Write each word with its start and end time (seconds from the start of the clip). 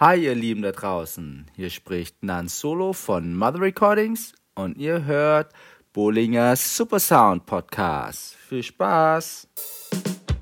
Hi 0.00 0.16
ihr 0.16 0.34
Lieben 0.34 0.62
da 0.62 0.72
draußen, 0.72 1.44
hier 1.54 1.68
spricht 1.68 2.22
Nan 2.22 2.48
Solo 2.48 2.94
von 2.94 3.36
Mother 3.36 3.60
Recordings 3.60 4.32
und 4.54 4.78
ihr 4.78 5.04
hört 5.04 5.52
Bollinger 5.92 6.56
Super 6.56 6.98
Sound 6.98 7.44
Podcast. 7.44 8.34
Viel 8.48 8.62
Spaß! 8.62 9.46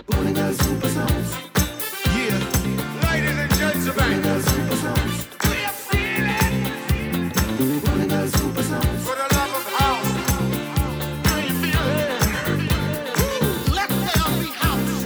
Bollinger 0.07 0.53
Super 0.53 0.89
Sounds. 0.89 1.35
Yeah, 2.15 2.39
ladies 3.03 3.37
and 3.37 3.51
gentlemen. 3.51 3.97
Bollinger 3.97 4.41
Super 4.43 4.77
Sounds. 4.77 5.27
Do 5.43 5.49
you 5.49 5.73
feel 5.91 6.25
it? 6.25 6.55
Bollinger 7.85 8.29
Super 8.29 8.63
Sounds. 8.63 9.03
For 9.03 9.17
the 9.17 9.27
love 9.35 9.53
of 9.59 9.67
house. 9.75 10.07
Do 11.25 11.35
you 11.35 11.51
feel 11.59 11.83
it? 11.99 12.15
Let 13.75 13.89
there 13.89 14.31
be 14.39 14.51
house. 14.55 15.03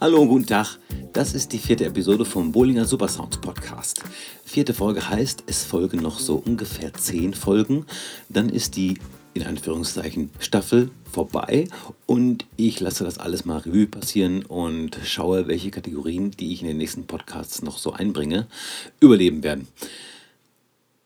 Hallo, 0.00 0.24
guten 0.24 0.46
Tag. 0.46 0.78
Das 1.12 1.34
ist 1.34 1.52
die 1.52 1.58
vierte 1.58 1.86
Episode 1.86 2.24
vom 2.24 2.52
Bollinger 2.52 2.84
Supersounds 2.84 3.38
Podcast. 3.38 4.04
Vierte 4.44 4.72
Folge 4.74 5.08
heißt, 5.08 5.42
es 5.48 5.64
folgen 5.64 6.00
noch 6.00 6.20
so 6.20 6.36
ungefähr 6.36 6.94
zehn 6.94 7.34
Folgen. 7.34 7.84
Dann 8.28 8.48
ist 8.48 8.76
die, 8.76 8.96
in 9.34 9.42
Anführungszeichen, 9.42 10.30
Staffel 10.38 10.92
vorbei 11.10 11.66
und 12.06 12.46
ich 12.56 12.78
lasse 12.78 13.02
das 13.02 13.18
alles 13.18 13.44
mal 13.44 13.58
Revue 13.58 13.88
passieren 13.88 14.44
und 14.44 15.00
schaue, 15.04 15.48
welche 15.48 15.72
Kategorien, 15.72 16.30
die 16.30 16.52
ich 16.52 16.62
in 16.62 16.68
den 16.68 16.76
nächsten 16.76 17.08
Podcasts 17.08 17.62
noch 17.62 17.78
so 17.78 17.92
einbringe, 17.92 18.46
überleben 19.00 19.42
werden. 19.42 19.66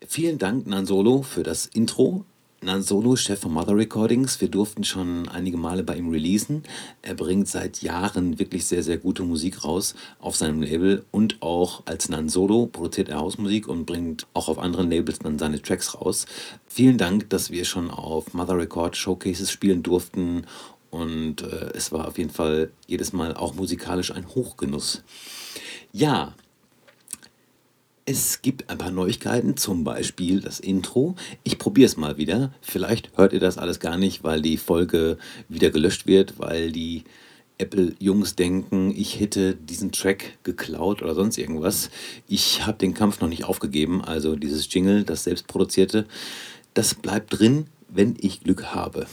Vielen 0.07 0.37
Dank, 0.39 0.67
Nan 0.67 0.85
Solo, 0.85 1.23
für 1.23 1.45
das 1.45 1.65
Intro. 1.65 2.27
Nan 2.65 2.83
Solo, 2.83 3.15
Chef 3.15 3.41
von 3.41 3.53
Mother 3.53 3.77
Recordings. 3.77 4.41
Wir 4.41 4.49
durften 4.49 4.85
schon 4.85 5.29
einige 5.29 5.59
Male 5.59 5.83
bei 5.83 5.97
ihm 5.97 6.09
releasen. 6.09 6.63
Er 7.03 7.15
bringt 7.15 7.47
seit 7.47 7.83
Jahren 7.83 8.39
wirklich 8.39 8.65
sehr, 8.65 8.83
sehr 8.83 8.97
gute 8.97 9.23
Musik 9.23 9.65
raus 9.65 9.95
auf 10.19 10.35
seinem 10.35 10.63
Label 10.63 11.05
und 11.11 11.43
auch 11.43 11.83
als 11.85 12.09
Nan 12.09 12.31
Solo 12.31 12.67
produziert 12.67 13.11
er 13.11 13.19
Hausmusik 13.19 13.69
und 13.69 13.85
bringt 13.85 14.27
auch 14.33 14.49
auf 14.49 14.59
anderen 14.59 14.91
Labels 14.91 15.19
dann 15.19 15.39
seine 15.39 15.61
Tracks 15.61 15.95
raus. 15.95 16.25
Vielen 16.67 16.97
Dank, 16.97 17.29
dass 17.29 17.51
wir 17.51 17.67
schon 17.67 17.91
auf 17.91 18.33
Mother 18.33 18.57
Record 18.57 18.97
Showcases 18.97 19.51
spielen 19.51 19.83
durften 19.83 20.47
und 20.91 21.43
äh, 21.43 21.71
es 21.75 21.93
war 21.93 22.09
auf 22.09 22.17
jeden 22.17 22.31
Fall 22.31 22.71
jedes 22.87 23.13
Mal 23.13 23.35
auch 23.35 23.55
musikalisch 23.55 24.11
ein 24.11 24.27
Hochgenuss. 24.29 25.03
Ja, 25.93 26.35
es 28.07 28.43
gibt 28.43 28.69
ein 28.69 28.79
paar 28.79 28.91
Neuigkeiten, 28.91 29.57
zum 29.57 29.83
Beispiel 29.83 30.41
das 30.41 30.61
Intro. 30.61 31.15
Ich 31.43 31.59
probiere 31.59 31.87
es 31.87 31.97
mal 31.97 32.19
wieder. 32.19 32.53
Vielleicht 32.61 33.17
hört 33.17 33.33
ihr 33.33 33.41
das 33.41 33.57
alles 33.57 33.81
gar 33.81 33.97
nicht, 33.97 34.23
weil 34.25 34.43
die 34.43 34.59
Folge 34.59 35.17
wieder 35.49 35.71
gelöscht 35.71 36.07
wird, 36.07 36.39
weil 36.39 36.71
die 36.71 37.05
Apple-Jungs 37.57 38.35
denken, 38.35 38.93
ich 38.95 39.21
hätte 39.21 39.55
diesen 39.55 39.93
Track 39.93 40.39
geklaut 40.43 41.03
oder 41.03 41.15
sonst 41.15 41.39
irgendwas. 41.39 41.89
Ich 42.29 42.67
habe 42.67 42.79
den 42.79 42.95
Kampf 42.95 43.21
noch 43.21 43.29
nicht 43.29 43.45
aufgegeben, 43.45 44.05
also 44.05 44.37
dieses 44.37 44.73
Jingle, 44.73 45.05
das 45.05 45.25
selbstproduzierte, 45.25 46.05
das 46.75 46.95
bleibt 46.95 47.39
drin, 47.39 47.69
wenn 47.89 48.17
ich 48.21 48.41
Glück 48.41 48.75
habe. 48.75 49.07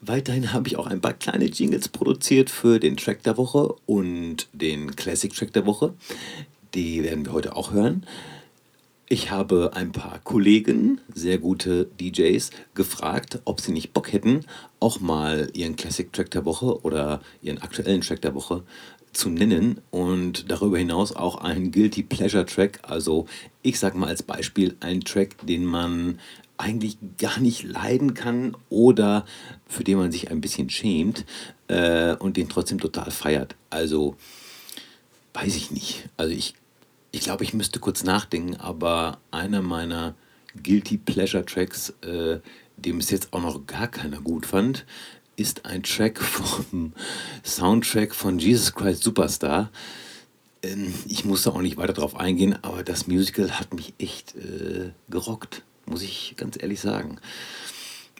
Weiterhin 0.00 0.54
habe 0.54 0.66
ich 0.66 0.78
auch 0.78 0.86
ein 0.86 1.02
paar 1.02 1.12
kleine 1.12 1.44
Jingles 1.44 1.88
produziert 1.88 2.48
für 2.48 2.80
den 2.80 2.96
Track 2.96 3.22
der 3.22 3.36
Woche 3.36 3.74
und 3.84 4.48
den 4.54 4.96
Classic 4.96 5.32
Track 5.32 5.52
der 5.52 5.66
Woche. 5.66 5.92
Die 6.74 7.02
werden 7.02 7.26
wir 7.26 7.32
heute 7.32 7.56
auch 7.56 7.72
hören. 7.72 8.06
Ich 9.08 9.32
habe 9.32 9.72
ein 9.74 9.90
paar 9.90 10.20
Kollegen, 10.20 11.00
sehr 11.12 11.38
gute 11.38 11.86
DJs, 12.00 12.50
gefragt, 12.74 13.40
ob 13.44 13.60
sie 13.60 13.72
nicht 13.72 13.92
Bock 13.92 14.12
hätten, 14.12 14.44
auch 14.78 15.00
mal 15.00 15.50
ihren 15.52 15.74
Classic 15.74 16.12
Track 16.12 16.30
der 16.30 16.44
Woche 16.44 16.82
oder 16.82 17.20
ihren 17.42 17.58
aktuellen 17.58 18.02
Track 18.02 18.22
der 18.22 18.36
Woche 18.36 18.62
zu 19.12 19.28
nennen 19.28 19.80
und 19.90 20.48
darüber 20.48 20.78
hinaus 20.78 21.10
auch 21.10 21.36
einen 21.36 21.72
Guilty 21.72 22.04
Pleasure 22.04 22.46
Track, 22.46 22.78
also 22.82 23.26
ich 23.62 23.80
sage 23.80 23.98
mal 23.98 24.06
als 24.06 24.22
Beispiel 24.22 24.76
einen 24.78 25.00
Track, 25.00 25.44
den 25.44 25.64
man 25.64 26.20
eigentlich 26.56 26.98
gar 27.18 27.40
nicht 27.40 27.64
leiden 27.64 28.14
kann 28.14 28.56
oder 28.68 29.24
für 29.66 29.82
den 29.82 29.98
man 29.98 30.12
sich 30.12 30.30
ein 30.30 30.40
bisschen 30.40 30.70
schämt 30.70 31.24
äh, 31.66 32.14
und 32.14 32.36
den 32.36 32.48
trotzdem 32.48 32.78
total 32.78 33.10
feiert. 33.10 33.56
Also 33.70 34.14
weiß 35.32 35.56
ich 35.56 35.70
nicht. 35.70 36.08
Also 36.16 36.32
ich 36.32 36.54
ich 37.12 37.20
glaube, 37.20 37.44
ich 37.44 37.54
müsste 37.54 37.80
kurz 37.80 38.04
nachdenken, 38.04 38.56
aber 38.56 39.18
einer 39.30 39.62
meiner 39.62 40.14
Guilty 40.62 40.98
Pleasure 40.98 41.44
Tracks, 41.44 41.90
äh, 42.02 42.40
den 42.76 42.98
bis 42.98 43.10
jetzt 43.10 43.32
auch 43.32 43.42
noch 43.42 43.66
gar 43.66 43.88
keiner 43.88 44.20
gut 44.20 44.46
fand, 44.46 44.84
ist 45.36 45.64
ein 45.64 45.82
Track 45.82 46.20
vom 46.20 46.92
Soundtrack 47.44 48.14
von 48.14 48.38
Jesus 48.38 48.74
Christ 48.74 49.02
Superstar. 49.02 49.70
Ähm, 50.62 50.92
ich 51.06 51.24
musste 51.24 51.52
auch 51.52 51.62
nicht 51.62 51.76
weiter 51.76 51.94
darauf 51.94 52.16
eingehen, 52.16 52.58
aber 52.62 52.82
das 52.82 53.06
Musical 53.06 53.58
hat 53.58 53.74
mich 53.74 53.94
echt 53.98 54.34
äh, 54.36 54.90
gerockt, 55.08 55.62
muss 55.86 56.02
ich 56.02 56.34
ganz 56.36 56.56
ehrlich 56.60 56.80
sagen. 56.80 57.18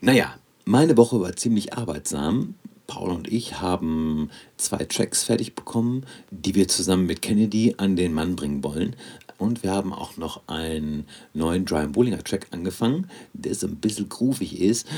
Naja, 0.01 0.35
meine 0.65 0.97
Woche 0.97 1.21
war 1.21 1.37
ziemlich 1.37 1.75
arbeitsam. 1.75 2.55
Paul 2.91 3.11
und 3.11 3.33
ich 3.33 3.61
haben 3.61 4.31
zwei 4.57 4.85
Tracks 4.85 5.23
fertig 5.23 5.55
bekommen, 5.55 6.05
die 6.33 6.57
wir 6.57 6.67
zusammen 6.67 7.07
mit 7.07 7.23
Kennedy 7.23 7.77
an 7.79 7.95
den 7.95 8.13
Mann 8.13 8.35
bringen 8.35 8.65
wollen. 8.65 8.97
Und 9.39 9.63
wir 9.63 9.71
haben 9.71 9.93
auch 9.93 10.17
noch 10.17 10.49
einen 10.49 11.07
neuen 11.33 11.65
Dry 11.65 11.87
Bollinger 11.87 12.25
Track 12.25 12.49
angefangen, 12.51 13.09
der 13.33 13.55
so 13.55 13.69
ein 13.69 13.77
bisschen 13.77 14.09
groovig 14.09 14.61
ist. 14.61 14.89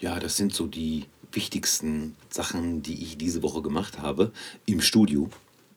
Ja, 0.00 0.18
das 0.18 0.36
sind 0.36 0.52
so 0.52 0.66
die 0.66 1.04
wichtigsten 1.30 2.16
Sachen, 2.28 2.82
die 2.82 3.04
ich 3.04 3.18
diese 3.18 3.44
Woche 3.44 3.62
gemacht 3.62 4.00
habe 4.00 4.32
im 4.66 4.80
Studio. 4.80 5.30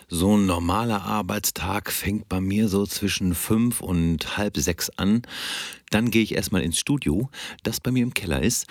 So 0.10 0.36
ein 0.36 0.48
normaler 0.48 1.04
Arbeitstag 1.04 1.92
fängt 1.92 2.28
bei 2.28 2.42
mir 2.42 2.70
so 2.70 2.88
zwischen 2.88 3.36
fünf 3.36 3.82
und 3.82 4.36
halb 4.36 4.58
sechs 4.58 4.90
an. 4.98 5.22
Dann 5.92 6.10
gehe 6.10 6.24
ich 6.24 6.34
erstmal 6.34 6.64
ins 6.64 6.80
Studio, 6.80 7.30
das 7.62 7.80
bei 7.80 7.92
mir 7.92 8.02
im 8.02 8.16
Keller 8.16 8.42
ist 8.42 8.66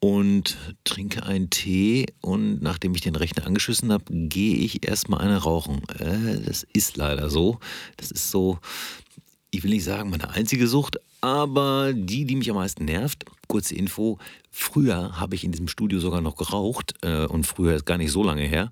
und 0.00 0.56
trinke 0.84 1.24
einen 1.24 1.50
Tee 1.50 2.06
und 2.20 2.62
nachdem 2.62 2.94
ich 2.94 3.00
den 3.00 3.16
Rechner 3.16 3.46
angeschlossen 3.46 3.92
habe, 3.92 4.04
gehe 4.08 4.56
ich 4.56 4.86
erstmal 4.86 5.20
eine 5.20 5.38
rauchen. 5.38 5.82
Äh, 5.98 6.40
das 6.44 6.64
ist 6.72 6.96
leider 6.96 7.30
so. 7.30 7.58
Das 7.96 8.10
ist 8.10 8.30
so, 8.30 8.58
ich 9.50 9.62
will 9.62 9.70
nicht 9.70 9.84
sagen 9.84 10.10
meine 10.10 10.30
einzige 10.30 10.68
Sucht, 10.68 10.98
aber 11.20 11.92
die, 11.94 12.24
die 12.26 12.36
mich 12.36 12.48
am 12.48 12.56
meisten 12.56 12.84
nervt. 12.84 13.24
Kurze 13.48 13.74
Info, 13.74 14.18
früher 14.50 15.18
habe 15.18 15.34
ich 15.34 15.42
in 15.42 15.52
diesem 15.52 15.68
Studio 15.68 15.98
sogar 15.98 16.20
noch 16.20 16.36
geraucht 16.36 16.94
äh, 17.02 17.24
und 17.24 17.44
früher 17.44 17.74
ist 17.74 17.86
gar 17.86 17.98
nicht 17.98 18.12
so 18.12 18.22
lange 18.22 18.42
her. 18.42 18.70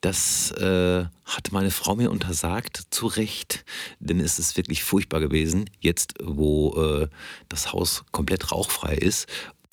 Das 0.00 0.52
äh, 0.52 1.04
hat 1.24 1.52
meine 1.52 1.70
Frau 1.70 1.96
mir 1.96 2.10
untersagt, 2.10 2.86
zu 2.90 3.08
Recht, 3.08 3.64
denn 4.00 4.20
es 4.20 4.38
ist 4.38 4.56
wirklich 4.56 4.84
furchtbar 4.84 5.20
gewesen, 5.20 5.68
jetzt 5.80 6.14
wo 6.22 6.74
äh, 6.76 7.08
das 7.48 7.72
Haus 7.72 8.04
komplett 8.10 8.52
rauchfrei 8.52 8.94
ist 8.94 9.26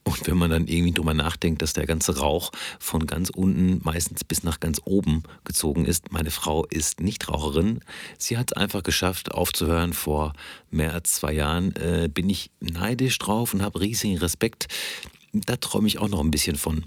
und 0.04 0.28
wenn 0.28 0.38
man 0.38 0.50
dann 0.50 0.68
irgendwie 0.68 0.94
drüber 0.94 1.14
nachdenkt, 1.14 1.62
dass 1.62 1.74
der 1.74 1.86
ganze 1.86 2.18
Rauch 2.18 2.52
von 2.80 3.06
ganz 3.06 3.30
unten 3.30 3.80
meistens 3.84 4.24
bis 4.24 4.44
nach 4.44 4.60
ganz 4.60 4.82
oben 4.86 5.24
gezogen 5.44 5.86
ist. 5.86 6.12
Meine 6.12 6.32
Frau 6.32 6.66
ist 6.66 7.00
nicht 7.00 7.28
Raucherin. 7.28 7.82
Sie 8.18 8.38
hat 8.38 8.52
es 8.52 8.58
einfach 8.58 8.84
geschafft, 8.84 9.32
aufzuhören. 9.32 9.94
Vor 9.94 10.34
mehr 10.72 10.94
als 10.94 11.14
zwei 11.14 11.34
Jahren 11.34 11.76
äh, 11.76 12.10
bin 12.12 12.30
ich 12.30 12.50
neidisch 12.60 13.18
drauf 13.20 13.54
und 13.54 13.62
habe 13.62 13.82
riesigen 13.82 14.18
Respekt. 14.18 14.68
Da 15.34 15.58
träume 15.58 15.88
ich 15.88 16.00
auch 16.00 16.10
noch 16.10 16.22
ein 16.22 16.32
bisschen 16.32 16.56
von. 16.56 16.86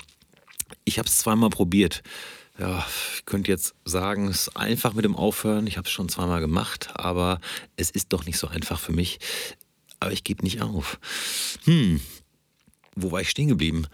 Ich 0.85 0.99
habe 0.99 1.09
es 1.09 1.19
zweimal 1.19 1.51
probiert. 1.51 2.03
Ja, 2.59 2.87
ich 3.17 3.25
könnte 3.25 3.51
jetzt 3.51 3.75
sagen, 3.85 4.29
es 4.29 4.49
ist 4.49 4.57
einfach 4.57 4.95
mit 4.95 5.05
dem 5.05 5.17
Aufhören. 5.17 5.67
Ich 5.67 5.77
habe 5.79 5.87
es 5.87 5.93
schon 5.93 6.09
zweimal 6.09 6.41
gemacht, 6.41 6.91
aber 6.95 7.41
es 7.77 7.91
ist 7.91 8.13
doch 8.13 8.27
nicht 8.27 8.39
so 8.39 8.49
einfach 8.49 8.79
für 8.81 8.93
mich. 8.93 9.21
Aber 10.01 10.13
ich 10.13 10.25
gebe 10.25 10.43
nicht 10.43 10.61
auf. 10.61 10.99
Hm, 11.65 12.01
wo 12.95 13.11
war 13.11 13.21
ich 13.21 13.31
stehen 13.31 13.49
geblieben? 13.49 13.87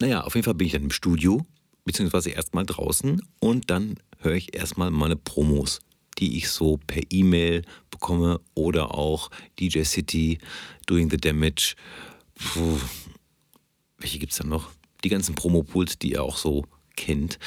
Naja, 0.00 0.22
auf 0.22 0.34
jeden 0.34 0.44
Fall 0.44 0.54
bin 0.54 0.66
ich 0.66 0.72
dann 0.72 0.82
im 0.82 0.90
Studio, 0.90 1.46
beziehungsweise 1.84 2.30
erstmal 2.30 2.66
draußen 2.66 3.22
und 3.40 3.70
dann 3.70 3.96
höre 4.18 4.34
ich 4.34 4.54
erstmal 4.54 4.90
meine 4.90 5.16
Promos, 5.16 5.80
die 6.18 6.36
ich 6.36 6.48
so 6.48 6.78
per 6.86 7.02
E-Mail 7.10 7.62
bekomme 7.90 8.40
oder 8.54 8.94
auch 8.94 9.30
DJ 9.58 9.82
City, 9.82 10.38
Doing 10.86 11.10
the 11.10 11.16
Damage. 11.16 11.74
Puh, 12.34 12.78
welche 13.98 14.18
gibt 14.18 14.32
es 14.32 14.38
dann 14.38 14.48
noch? 14.48 14.70
Die 15.04 15.08
ganzen 15.08 15.34
Promo-Pools, 15.34 15.98
die 15.98 16.12
ihr 16.12 16.22
auch 16.22 16.36
so 16.36 16.64
kennt. 16.96 17.38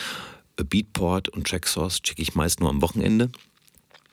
Beatport 0.56 1.30
und 1.30 1.48
Tracksource 1.48 2.02
checke 2.02 2.22
ich 2.22 2.36
meist 2.36 2.60
nur 2.60 2.70
am 2.70 2.82
Wochenende. 2.82 3.30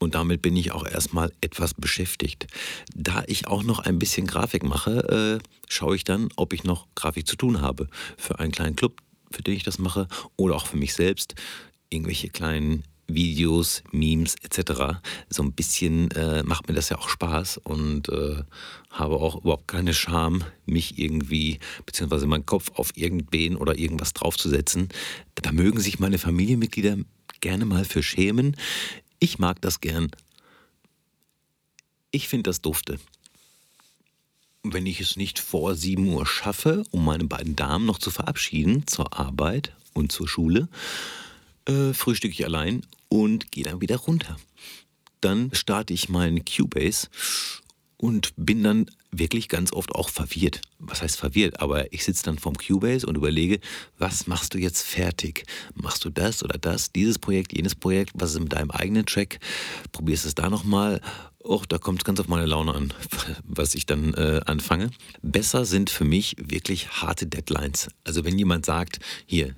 Und 0.04 0.14
damit 0.14 0.42
bin 0.42 0.54
ich 0.54 0.72
auch 0.72 0.86
erstmal 0.86 1.32
etwas 1.40 1.72
beschäftigt. 1.72 2.46
Da 2.94 3.24
ich 3.26 3.46
auch 3.46 3.62
noch 3.62 3.78
ein 3.78 3.98
bisschen 3.98 4.26
Grafik 4.26 4.62
mache, 4.62 5.40
äh, 5.40 5.48
schaue 5.66 5.96
ich 5.96 6.04
dann, 6.04 6.28
ob 6.36 6.52
ich 6.52 6.62
noch 6.62 6.86
Grafik 6.94 7.26
zu 7.26 7.36
tun 7.36 7.62
habe. 7.62 7.88
Für 8.18 8.38
einen 8.38 8.52
kleinen 8.52 8.76
Club, 8.76 9.00
für 9.30 9.42
den 9.42 9.54
ich 9.54 9.62
das 9.62 9.78
mache, 9.78 10.06
oder 10.36 10.56
auch 10.56 10.66
für 10.66 10.76
mich 10.76 10.92
selbst. 10.92 11.34
Irgendwelche 11.88 12.28
kleinen 12.28 12.84
Videos, 13.06 13.82
Memes 13.92 14.36
etc. 14.42 14.98
So 15.30 15.42
ein 15.42 15.52
bisschen 15.52 16.10
äh, 16.10 16.42
macht 16.42 16.68
mir 16.68 16.74
das 16.74 16.90
ja 16.90 16.98
auch 16.98 17.08
Spaß 17.08 17.56
und 17.64 18.10
äh, 18.10 18.42
habe 18.90 19.16
auch 19.16 19.36
überhaupt 19.40 19.68
keine 19.68 19.94
Scham, 19.94 20.44
mich 20.66 20.98
irgendwie, 20.98 21.60
beziehungsweise 21.86 22.26
meinen 22.26 22.44
Kopf 22.44 22.70
auf 22.74 22.90
irgendwen 22.94 23.56
oder 23.56 23.78
irgendwas 23.78 24.12
draufzusetzen. 24.12 24.90
Da 25.34 25.50
mögen 25.50 25.80
sich 25.80 25.98
meine 25.98 26.18
Familienmitglieder 26.18 26.98
gerne 27.40 27.64
mal 27.66 27.84
für 27.84 28.02
schämen. 28.02 28.56
Ich 29.18 29.38
mag 29.38 29.60
das 29.60 29.80
gern. 29.80 30.10
Ich 32.10 32.28
finde 32.28 32.50
das 32.50 32.60
dufte. 32.60 32.98
Wenn 34.62 34.86
ich 34.86 35.00
es 35.00 35.16
nicht 35.16 35.38
vor 35.38 35.74
7 35.74 36.06
Uhr 36.08 36.26
schaffe, 36.26 36.84
um 36.90 37.04
meine 37.04 37.24
beiden 37.24 37.56
Damen 37.56 37.86
noch 37.86 37.98
zu 37.98 38.10
verabschieden 38.10 38.86
zur 38.86 39.18
Arbeit 39.18 39.74
und 39.92 40.12
zur 40.12 40.28
Schule, 40.28 40.68
äh, 41.66 41.92
frühstücke 41.92 42.34
ich 42.34 42.44
allein 42.44 42.86
und 43.08 43.52
gehe 43.52 43.64
dann 43.64 43.80
wieder 43.80 43.96
runter. 43.96 44.38
Dann 45.20 45.50
starte 45.54 45.92
ich 45.92 46.08
meinen 46.08 46.44
Cubase 46.44 47.08
und 47.96 48.32
bin 48.36 48.62
dann 48.62 48.90
wirklich 49.18 49.48
ganz 49.48 49.72
oft 49.72 49.94
auch 49.94 50.08
verwirrt. 50.08 50.60
Was 50.78 51.02
heißt 51.02 51.16
verwirrt? 51.16 51.60
Aber 51.60 51.92
ich 51.92 52.04
sitze 52.04 52.24
dann 52.24 52.38
vorm 52.38 52.56
Cubase 52.56 53.06
und 53.06 53.16
überlege, 53.16 53.60
was 53.98 54.26
machst 54.26 54.54
du 54.54 54.58
jetzt 54.58 54.82
fertig? 54.82 55.44
Machst 55.74 56.04
du 56.04 56.10
das 56.10 56.42
oder 56.42 56.58
das, 56.58 56.92
dieses 56.92 57.18
Projekt, 57.18 57.56
jenes 57.56 57.74
Projekt? 57.74 58.12
Was 58.14 58.32
ist 58.32 58.40
mit 58.40 58.52
deinem 58.52 58.70
eigenen 58.70 59.06
Track? 59.06 59.38
Probierst 59.92 60.24
es 60.24 60.34
da 60.34 60.50
nochmal? 60.50 61.00
Och, 61.42 61.66
da 61.66 61.76
kommt 61.76 62.00
es 62.00 62.04
ganz 62.04 62.20
auf 62.20 62.28
meine 62.28 62.46
Laune 62.46 62.74
an, 62.74 62.94
was 63.44 63.74
ich 63.74 63.84
dann 63.84 64.14
äh, 64.14 64.40
anfange. 64.46 64.90
Besser 65.22 65.66
sind 65.66 65.90
für 65.90 66.04
mich 66.04 66.36
wirklich 66.38 66.88
harte 67.02 67.26
Deadlines. 67.26 67.88
Also 68.04 68.24
wenn 68.24 68.38
jemand 68.38 68.64
sagt, 68.64 69.00
hier, 69.26 69.54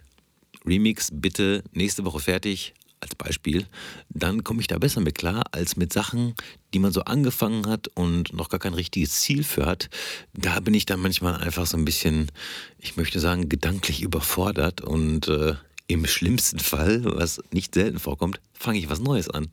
Remix 0.67 1.11
bitte 1.13 1.63
nächste 1.73 2.05
Woche 2.05 2.19
fertig, 2.19 2.75
als 3.01 3.15
Beispiel, 3.15 3.67
dann 4.09 4.45
komme 4.45 4.61
ich 4.61 4.67
da 4.67 4.79
besser 4.79 5.01
mit 5.01 5.17
klar, 5.17 5.45
als 5.53 5.77
mit 5.77 5.93
Sachen, 5.93 6.35
die 6.73 6.79
man 6.79 6.93
so 6.93 7.03
angefangen 7.03 7.67
hat 7.67 7.89
und 7.89 8.33
noch 8.33 8.49
gar 8.49 8.61
kein 8.61 8.75
richtiges 8.75 9.21
Ziel 9.21 9.45
für 9.45 9.67
hat. 9.67 9.91
Da 10.33 10.61
bin 10.61 10.75
ich 10.75 10.87
dann 10.87 11.01
manchmal 11.01 11.37
einfach 11.37 11.67
so 11.67 11.77
ein 11.77 11.85
bisschen, 11.85 12.31
ich 12.79 12.97
möchte 12.97 13.21
sagen, 13.21 13.49
gedanklich 13.49 14.03
überfordert 14.03 14.81
und 14.81 15.29
äh, 15.29 15.55
im 15.89 16.07
schlimmsten 16.07 16.59
Fall, 16.59 17.05
was 17.05 17.41
nicht 17.53 17.75
selten 17.75 17.99
vorkommt, 17.99 18.41
fange 18.53 18.79
ich 18.79 18.91
was 18.91 19.01
Neues 19.01 19.31
an. 19.31 19.49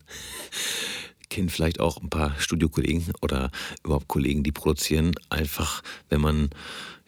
Kennen 1.29 1.49
vielleicht 1.49 1.79
auch 1.79 2.01
ein 2.01 2.09
paar 2.09 2.39
Studiokollegen 2.39 3.13
oder 3.21 3.51
überhaupt 3.83 4.07
Kollegen, 4.07 4.43
die 4.43 4.51
produzieren, 4.51 5.13
einfach, 5.29 5.81
wenn 6.09 6.21
man 6.21 6.49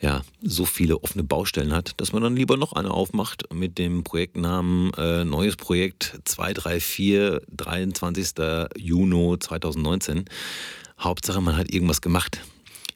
ja, 0.06 0.22
so 0.44 0.66
viele 0.66 1.02
offene 1.02 1.24
Baustellen 1.24 1.74
hat, 1.74 2.00
dass 2.00 2.13
man 2.13 2.22
dann 2.22 2.36
lieber 2.36 2.57
noch 2.57 2.74
eine 2.74 2.92
aufmacht 2.92 3.52
mit 3.52 3.80
dem 3.80 4.04
Projektnamen 4.04 4.94
äh, 4.94 5.25
Neues 5.25 5.56
Projekt 5.56 6.19
234, 6.25 7.42
23. 7.52 8.34
Juni 8.78 9.40
2019. 9.40 10.25
Hauptsache, 11.00 11.42
man 11.42 11.57
hat 11.57 11.72
irgendwas 11.72 12.02
gemacht. 12.02 12.42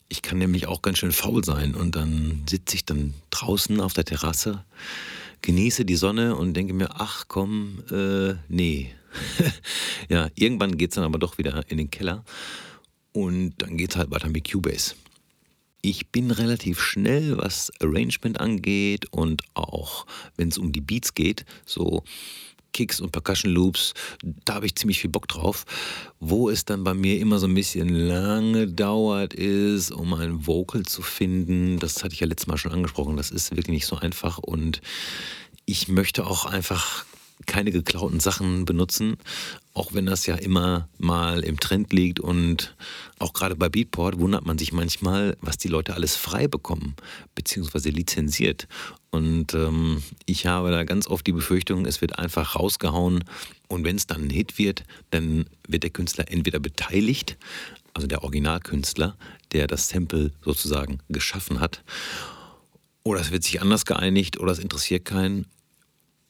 Ich 0.07 0.21
kann 0.21 0.37
nämlich 0.37 0.67
auch 0.67 0.83
ganz 0.83 0.99
schön 0.99 1.11
faul 1.11 1.43
sein 1.43 1.73
und 1.73 1.95
dann 1.95 2.43
sitze 2.47 2.75
ich 2.75 2.85
dann 2.85 3.15
draußen 3.31 3.81
auf 3.81 3.93
der 3.93 4.05
Terrasse, 4.05 4.63
genieße 5.41 5.85
die 5.85 5.95
Sonne 5.95 6.35
und 6.35 6.53
denke 6.53 6.75
mir, 6.75 6.91
ach 6.93 7.25
komm, 7.27 7.81
äh, 7.91 8.35
nee. 8.49 8.93
ja, 10.09 10.29
irgendwann 10.35 10.77
geht 10.77 10.91
es 10.91 10.95
dann 10.95 11.05
aber 11.05 11.17
doch 11.17 11.39
wieder 11.39 11.63
in 11.71 11.79
den 11.79 11.89
Keller 11.89 12.23
und 13.13 13.55
dann 13.57 13.77
geht 13.77 13.89
es 13.89 13.97
halt 13.97 14.11
weiter 14.11 14.29
mit 14.29 14.51
Cubase. 14.51 14.93
Ich 15.81 16.07
bin 16.07 16.31
relativ 16.31 16.81
schnell, 16.81 17.37
was 17.37 17.71
Arrangement 17.81 18.39
angeht 18.39 19.05
und 19.11 19.43
auch 19.53 20.05
wenn 20.35 20.49
es 20.49 20.57
um 20.57 20.71
die 20.71 20.81
Beats 20.81 21.13
geht, 21.13 21.45
so 21.65 22.03
Kicks 22.73 22.99
und 22.99 23.11
Percussion 23.11 23.51
Loops, 23.51 23.93
da 24.45 24.55
habe 24.55 24.65
ich 24.65 24.75
ziemlich 24.75 24.99
viel 24.99 25.09
Bock 25.09 25.27
drauf. 25.27 25.65
Wo 26.19 26.49
es 26.49 26.65
dann 26.65 26.83
bei 26.83 26.93
mir 26.93 27.19
immer 27.19 27.39
so 27.39 27.47
ein 27.47 27.55
bisschen 27.55 27.89
lange 27.89 28.67
dauert 28.67 29.33
ist, 29.33 29.91
um 29.91 30.13
ein 30.13 30.45
Vocal 30.45 30.83
zu 30.83 31.01
finden, 31.01 31.79
das 31.79 32.03
hatte 32.03 32.13
ich 32.13 32.19
ja 32.19 32.27
letztes 32.27 32.47
Mal 32.47 32.57
schon 32.57 32.73
angesprochen, 32.73 33.17
das 33.17 33.31
ist 33.31 33.51
wirklich 33.51 33.73
nicht 33.73 33.85
so 33.85 33.95
einfach 33.95 34.37
und 34.37 34.81
ich 35.65 35.87
möchte 35.87 36.25
auch 36.25 36.45
einfach 36.45 37.05
keine 37.45 37.71
geklauten 37.71 38.19
Sachen 38.19 38.65
benutzen, 38.65 39.17
auch 39.73 39.93
wenn 39.93 40.05
das 40.05 40.25
ja 40.25 40.35
immer 40.35 40.89
mal 40.97 41.43
im 41.43 41.59
Trend 41.59 41.93
liegt. 41.93 42.19
Und 42.19 42.75
auch 43.17 43.33
gerade 43.33 43.55
bei 43.55 43.69
Beatport 43.69 44.19
wundert 44.19 44.45
man 44.45 44.57
sich 44.57 44.73
manchmal, 44.73 45.37
was 45.41 45.57
die 45.57 45.67
Leute 45.67 45.93
alles 45.93 46.15
frei 46.15 46.47
bekommen, 46.47 46.95
beziehungsweise 47.35 47.89
lizenziert. 47.89 48.67
Und 49.09 49.53
ähm, 49.53 50.03
ich 50.25 50.45
habe 50.45 50.69
da 50.71 50.83
ganz 50.83 51.07
oft 51.07 51.25
die 51.25 51.31
Befürchtung, 51.31 51.85
es 51.85 52.01
wird 52.01 52.19
einfach 52.19 52.55
rausgehauen. 52.55 53.23
Und 53.67 53.83
wenn 53.83 53.95
es 53.95 54.07
dann 54.07 54.25
ein 54.25 54.29
Hit 54.29 54.57
wird, 54.57 54.83
dann 55.11 55.45
wird 55.67 55.83
der 55.83 55.89
Künstler 55.89 56.25
entweder 56.29 56.59
beteiligt, 56.59 57.37
also 57.93 58.07
der 58.07 58.23
Originalkünstler, 58.23 59.17
der 59.51 59.67
das 59.67 59.89
Sample 59.89 60.31
sozusagen 60.43 60.99
geschaffen 61.09 61.59
hat, 61.59 61.83
oder 63.03 63.21
es 63.21 63.31
wird 63.31 63.43
sich 63.43 63.61
anders 63.61 63.85
geeinigt 63.85 64.39
oder 64.39 64.51
es 64.51 64.59
interessiert 64.59 65.05
keinen 65.05 65.45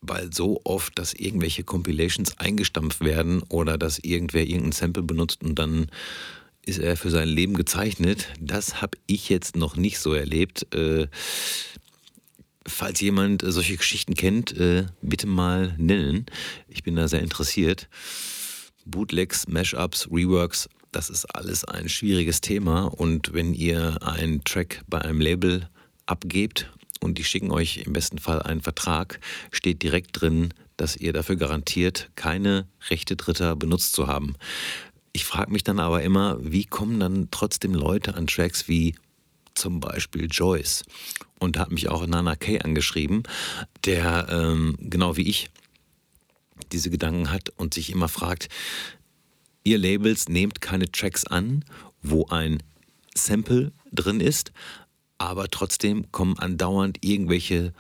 weil 0.02 0.34
so 0.34 0.62
oft, 0.64 0.98
dass 0.98 1.14
irgendwelche 1.14 1.64
Compilations 1.64 2.38
eingestampft 2.38 3.02
werden 3.02 3.44
oder 3.50 3.78
dass 3.78 4.00
irgendwer 4.00 4.46
irgendein 4.46 4.72
Sample 4.72 5.04
benutzt 5.04 5.44
und 5.44 5.56
dann 5.56 5.88
ist 6.66 6.80
er 6.80 6.98
für 6.98 7.10
sein 7.10 7.28
Leben 7.28 7.56
gezeichnet. 7.56 8.28
Das 8.40 8.82
habe 8.82 8.98
ich 9.08 9.30
jetzt 9.30 9.56
noch 9.56 9.76
nicht 9.76 10.00
so 10.00 10.14
erlebt. 10.14 10.74
Äh, 10.74 11.08
falls 12.66 13.02
jemand 13.02 13.44
solche 13.46 13.78
Geschichten 13.78 14.14
kennt, 14.14 14.56
äh, 14.58 14.86
bitte 15.02 15.28
mal 15.28 15.74
nennen. 15.78 16.26
Ich 16.68 16.84
bin 16.84 16.96
da 16.96 17.08
sehr 17.08 17.22
interessiert. 17.22 17.90
Bootlegs, 18.86 19.48
Mashups, 19.48 20.10
Reworks, 20.12 20.70
das 20.92 21.10
ist 21.10 21.26
alles 21.36 21.66
ein 21.66 21.90
schwieriges 21.90 22.42
Thema. 22.42 22.86
Und 22.86 23.34
wenn 23.34 23.54
ihr 23.54 24.02
einen 24.02 24.44
Track 24.44 24.84
bei 24.88 25.00
einem 25.02 25.22
Label 25.22 25.70
abgebt 26.06 26.72
und 27.00 27.18
die 27.18 27.24
schicken 27.24 27.52
euch 27.52 27.78
im 27.78 27.94
besten 27.94 28.18
Fall 28.18 28.42
einen 28.42 28.62
Vertrag, 28.62 29.20
steht 29.52 29.82
direkt 29.84 30.20
drin, 30.20 30.54
dass 30.78 30.96
ihr 30.96 31.14
dafür 31.14 31.36
garantiert, 31.36 32.10
keine 32.16 32.68
Rechte 32.90 33.16
Dritter 33.16 33.56
benutzt 33.56 33.94
zu 33.94 34.08
haben. 34.08 34.36
Ich 35.12 35.26
frage 35.26 35.52
mich 35.52 35.64
dann 35.64 35.80
aber 35.80 36.04
immer, 36.04 36.38
wie 36.40 36.66
kommen 36.66 37.00
dann 37.00 37.30
trotzdem 37.32 37.74
Leute 37.74 38.16
an 38.16 38.28
Tracks 38.28 38.68
wie 38.68 38.96
zum 39.56 39.80
Beispiel 39.80 40.28
Joyce? 40.30 40.84
Und 41.40 41.56
da 41.56 41.62
hat 41.62 41.72
mich 41.72 41.90
auch 41.90 42.06
Nana 42.06 42.36
Kay 42.36 42.62
angeschrieben, 42.62 43.24
der 43.86 44.28
ähm, 44.30 44.78
genau 44.80 45.18
wie 45.18 45.28
ich 45.28 45.50
diese 46.72 46.90
Gedanken 46.90 47.32
hat 47.32 47.50
und 47.58 47.74
sich 47.74 47.90
immer 47.92 48.08
fragt, 48.08 48.50
ihr 49.64 49.78
Labels 49.78 50.30
nehmt 50.30 50.62
keine 50.62 50.92
Tracks 50.92 51.26
an, 51.26 51.66
wo 52.02 52.28
ein 52.28 52.62
Sample 53.16 53.72
drin 53.92 54.20
ist, 54.20 54.52
aber 55.20 55.50
trotzdem 55.50 56.12
kommen 56.12 56.40
andauernd 56.40 56.98
irgendwelche 57.02 57.74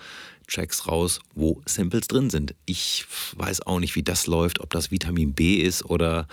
Tracks 0.47 0.87
raus, 0.87 1.19
wo 1.33 1.61
Samples 1.65 2.07
drin 2.07 2.29
sind. 2.29 2.53
Ich 2.65 3.05
weiß 3.35 3.61
auch 3.65 3.79
nicht, 3.79 3.95
wie 3.95 4.03
das 4.03 4.27
läuft, 4.27 4.59
ob 4.59 4.69
das 4.71 4.91
Vitamin 4.91 5.33
B 5.33 5.55
ist 5.55 5.85
oder, 5.85 6.27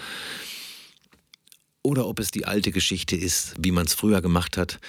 oder 1.83 2.07
ob 2.07 2.19
es 2.19 2.31
die 2.31 2.45
alte 2.45 2.73
Geschichte 2.73 3.16
ist, 3.16 3.54
wie 3.59 3.73
man 3.73 3.87
es 3.87 3.95
früher 3.95 4.21
gemacht 4.21 4.57
hat. 4.57 4.81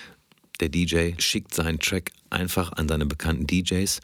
Der 0.59 0.69
DJ 0.69 1.11
schickt 1.19 1.53
seinen 1.53 1.79
Track 1.79 2.11
einfach 2.29 2.73
an 2.73 2.89
seine 2.89 3.05
bekannten 3.05 3.45
DJs 3.45 4.01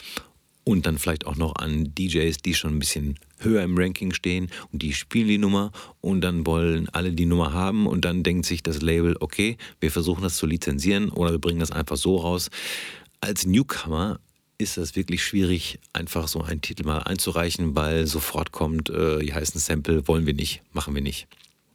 und 0.63 0.85
dann 0.85 0.99
vielleicht 0.99 1.25
auch 1.25 1.35
noch 1.35 1.55
an 1.55 1.93
DJs, 1.95 2.37
die 2.37 2.53
schon 2.53 2.75
ein 2.75 2.79
bisschen 2.79 3.17
höher 3.43 3.63
im 3.63 3.77
Ranking 3.77 4.13
stehen 4.13 4.49
und 4.71 4.81
die 4.81 4.93
spielen 4.93 5.27
die 5.27 5.37
Nummer 5.37 5.71
und 6.01 6.21
dann 6.21 6.45
wollen 6.45 6.89
alle 6.89 7.11
die 7.11 7.25
Nummer 7.25 7.53
haben 7.53 7.87
und 7.87 8.05
dann 8.05 8.23
denkt 8.23 8.45
sich 8.45 8.63
das 8.63 8.81
Label, 8.81 9.15
okay, 9.19 9.57
wir 9.79 9.91
versuchen 9.91 10.23
das 10.23 10.35
zu 10.35 10.45
lizenzieren 10.45 11.09
oder 11.09 11.31
wir 11.31 11.39
bringen 11.39 11.59
das 11.59 11.71
einfach 11.71 11.97
so 11.97 12.17
raus. 12.17 12.49
Als 13.21 13.45
Newcomer 13.45 14.19
ist 14.57 14.77
das 14.77 14.95
wirklich 14.95 15.23
schwierig, 15.23 15.79
einfach 15.93 16.27
so 16.27 16.41
einen 16.41 16.61
Titel 16.61 16.85
mal 16.85 16.99
einzureichen, 16.99 17.75
weil 17.75 18.07
sofort 18.07 18.51
kommt, 18.51 18.89
äh, 18.89 19.19
hier 19.19 19.35
heißt 19.35 19.55
ein 19.55 19.59
Sample, 19.59 20.07
wollen 20.07 20.25
wir 20.25 20.33
nicht, 20.33 20.61
machen 20.73 20.95
wir 20.95 21.01
nicht. 21.01 21.27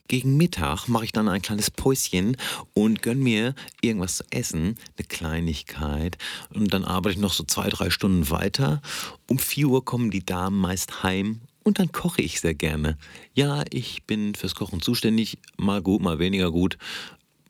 Gegen 0.08 0.38
Mittag 0.38 0.88
mache 0.88 1.04
ich 1.04 1.12
dann 1.12 1.28
ein 1.28 1.42
kleines 1.42 1.70
Päuschen 1.70 2.38
und 2.72 3.02
gönne 3.02 3.20
mir 3.20 3.54
irgendwas 3.82 4.16
zu 4.16 4.24
essen, 4.30 4.76
eine 4.96 5.06
Kleinigkeit. 5.06 6.16
Und 6.54 6.72
dann 6.72 6.84
arbeite 6.84 7.16
ich 7.16 7.20
noch 7.20 7.34
so 7.34 7.44
zwei, 7.44 7.68
drei 7.68 7.90
Stunden 7.90 8.30
weiter. 8.30 8.80
Um 9.28 9.38
vier 9.38 9.68
Uhr 9.68 9.84
kommen 9.84 10.10
die 10.10 10.24
Damen 10.24 10.58
meist 10.58 11.02
heim 11.02 11.42
und 11.68 11.78
dann 11.78 11.92
koche 11.92 12.22
ich 12.22 12.40
sehr 12.40 12.54
gerne. 12.54 12.96
Ja, 13.34 13.62
ich 13.70 14.02
bin 14.04 14.34
fürs 14.34 14.54
Kochen 14.54 14.80
zuständig, 14.80 15.38
mal 15.58 15.82
gut, 15.82 16.00
mal 16.00 16.18
weniger 16.18 16.50
gut. 16.50 16.78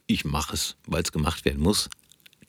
Ich 0.08 0.24
mache 0.24 0.54
es, 0.54 0.76
weil 0.86 1.02
es 1.02 1.12
gemacht 1.12 1.44
werden 1.44 1.62
muss. 1.62 1.88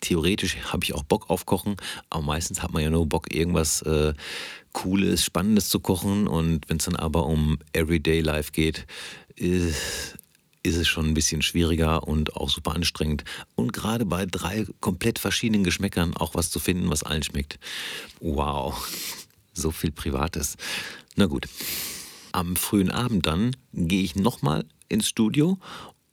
Theoretisch 0.01 0.57
habe 0.63 0.83
ich 0.83 0.95
auch 0.95 1.03
Bock 1.03 1.29
auf 1.29 1.45
Kochen, 1.45 1.75
aber 2.09 2.23
meistens 2.23 2.63
hat 2.63 2.73
man 2.73 2.81
ja 2.81 2.89
nur 2.89 3.05
Bock, 3.05 3.33
irgendwas 3.33 3.83
äh, 3.83 4.13
Cooles, 4.73 5.23
Spannendes 5.23 5.69
zu 5.69 5.79
kochen. 5.79 6.27
Und 6.27 6.67
wenn 6.69 6.77
es 6.77 6.85
dann 6.85 6.95
aber 6.95 7.27
um 7.27 7.59
Everyday 7.73 8.21
Life 8.21 8.51
geht, 8.51 8.87
ist, 9.35 10.17
ist 10.63 10.75
es 10.75 10.87
schon 10.87 11.05
ein 11.05 11.13
bisschen 11.13 11.43
schwieriger 11.43 12.07
und 12.07 12.35
auch 12.35 12.49
super 12.49 12.73
anstrengend. 12.73 13.25
Und 13.53 13.73
gerade 13.73 14.05
bei 14.05 14.25
drei 14.25 14.65
komplett 14.79 15.19
verschiedenen 15.19 15.63
Geschmäckern 15.63 16.17
auch 16.17 16.33
was 16.33 16.49
zu 16.49 16.59
finden, 16.59 16.89
was 16.89 17.03
allen 17.03 17.21
schmeckt. 17.23 17.59
Wow, 18.21 18.89
so 19.53 19.69
viel 19.69 19.91
Privates. 19.91 20.57
Na 21.19 21.25
gut. 21.25 21.49
Am 22.31 22.55
frühen 22.55 22.91
Abend 22.91 23.25
dann 23.25 23.53
gehe 23.73 24.03
ich 24.03 24.15
nochmal 24.15 24.63
ins 24.87 25.09
Studio 25.09 25.57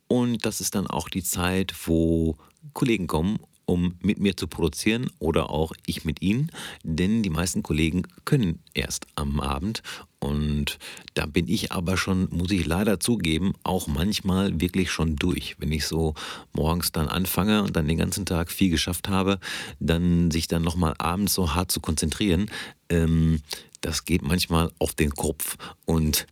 und 0.09 0.45
das 0.45 0.59
ist 0.59 0.75
dann 0.75 0.85
auch 0.85 1.07
die 1.07 1.23
Zeit, 1.23 1.73
wo 1.85 2.35
Kollegen 2.73 3.07
kommen 3.07 3.39
um 3.67 3.95
mit 4.01 4.17
mir 4.19 4.35
zu 4.35 4.47
produzieren 4.47 5.11
oder 5.19 5.49
auch 5.49 5.73
ich 5.85 6.05
mit 6.05 6.21
ihnen, 6.21 6.49
denn 6.83 7.21
die 7.21 7.29
meisten 7.29 7.63
Kollegen 7.63 8.03
können 8.23 8.63
erst 8.73 9.05
am 9.15 9.41
Abend 9.41 9.83
und 10.19 10.79
da 11.13 11.25
bin 11.25 11.47
ich 11.47 11.73
aber 11.73 11.97
schon, 11.97 12.29
muss 12.31 12.49
ich 12.49 12.65
leider 12.65 12.99
zugeben, 12.99 13.53
auch 13.63 13.87
manchmal 13.87 14.59
wirklich 14.59 14.89
schon 14.89 15.15
durch. 15.17 15.57
Wenn 15.59 15.71
ich 15.71 15.85
so 15.85 16.15
morgens 16.53 16.91
dann 16.91 17.07
anfange 17.07 17.61
und 17.61 17.75
dann 17.75 17.87
den 17.87 17.97
ganzen 17.97 18.25
Tag 18.25 18.51
viel 18.51 18.71
geschafft 18.71 19.09
habe, 19.09 19.37
dann 19.79 20.31
sich 20.31 20.47
dann 20.47 20.63
nochmal 20.63 20.95
abends 20.97 21.33
so 21.33 21.53
hart 21.53 21.69
zu 21.69 21.81
konzentrieren, 21.81 22.49
ähm, 22.89 23.41
das 23.87 24.03
geht 24.03 24.21
manchmal 24.21 24.69
auf 24.79 24.93
den 24.93 25.11
Kopf. 25.11 25.55
Und 25.85 26.27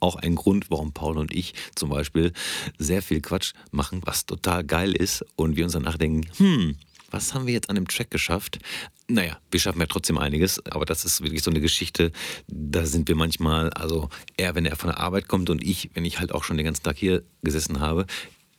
auch 0.00 0.16
ein 0.16 0.34
Grund, 0.34 0.70
warum 0.70 0.92
Paul 0.92 1.18
und 1.18 1.34
ich 1.34 1.52
zum 1.74 1.90
Beispiel 1.90 2.32
sehr 2.78 3.02
viel 3.02 3.20
Quatsch 3.20 3.52
machen, 3.70 4.00
was 4.06 4.24
total 4.24 4.64
geil 4.64 4.92
ist. 4.92 5.22
Und 5.36 5.56
wir 5.56 5.64
uns 5.64 5.74
danach 5.74 5.98
denken, 5.98 6.26
hm, 6.38 6.76
was 7.10 7.34
haben 7.34 7.46
wir 7.46 7.52
jetzt 7.52 7.68
an 7.68 7.76
dem 7.76 7.86
Track 7.86 8.10
geschafft? 8.10 8.60
Naja, 9.08 9.38
wir 9.50 9.60
schaffen 9.60 9.78
ja 9.78 9.86
trotzdem 9.86 10.16
einiges, 10.16 10.64
aber 10.66 10.86
das 10.86 11.04
ist 11.04 11.20
wirklich 11.20 11.42
so 11.42 11.50
eine 11.50 11.60
Geschichte, 11.60 12.12
da 12.48 12.86
sind 12.86 13.08
wir 13.08 13.14
manchmal, 13.14 13.70
also 13.74 14.08
er, 14.38 14.54
wenn 14.54 14.64
er 14.64 14.76
von 14.76 14.88
der 14.88 14.98
Arbeit 14.98 15.28
kommt 15.28 15.50
und 15.50 15.62
ich, 15.62 15.90
wenn 15.92 16.06
ich 16.06 16.18
halt 16.18 16.32
auch 16.32 16.44
schon 16.44 16.56
den 16.56 16.64
ganzen 16.64 16.82
Tag 16.82 16.96
hier 16.96 17.22
gesessen 17.42 17.80
habe, 17.80 18.06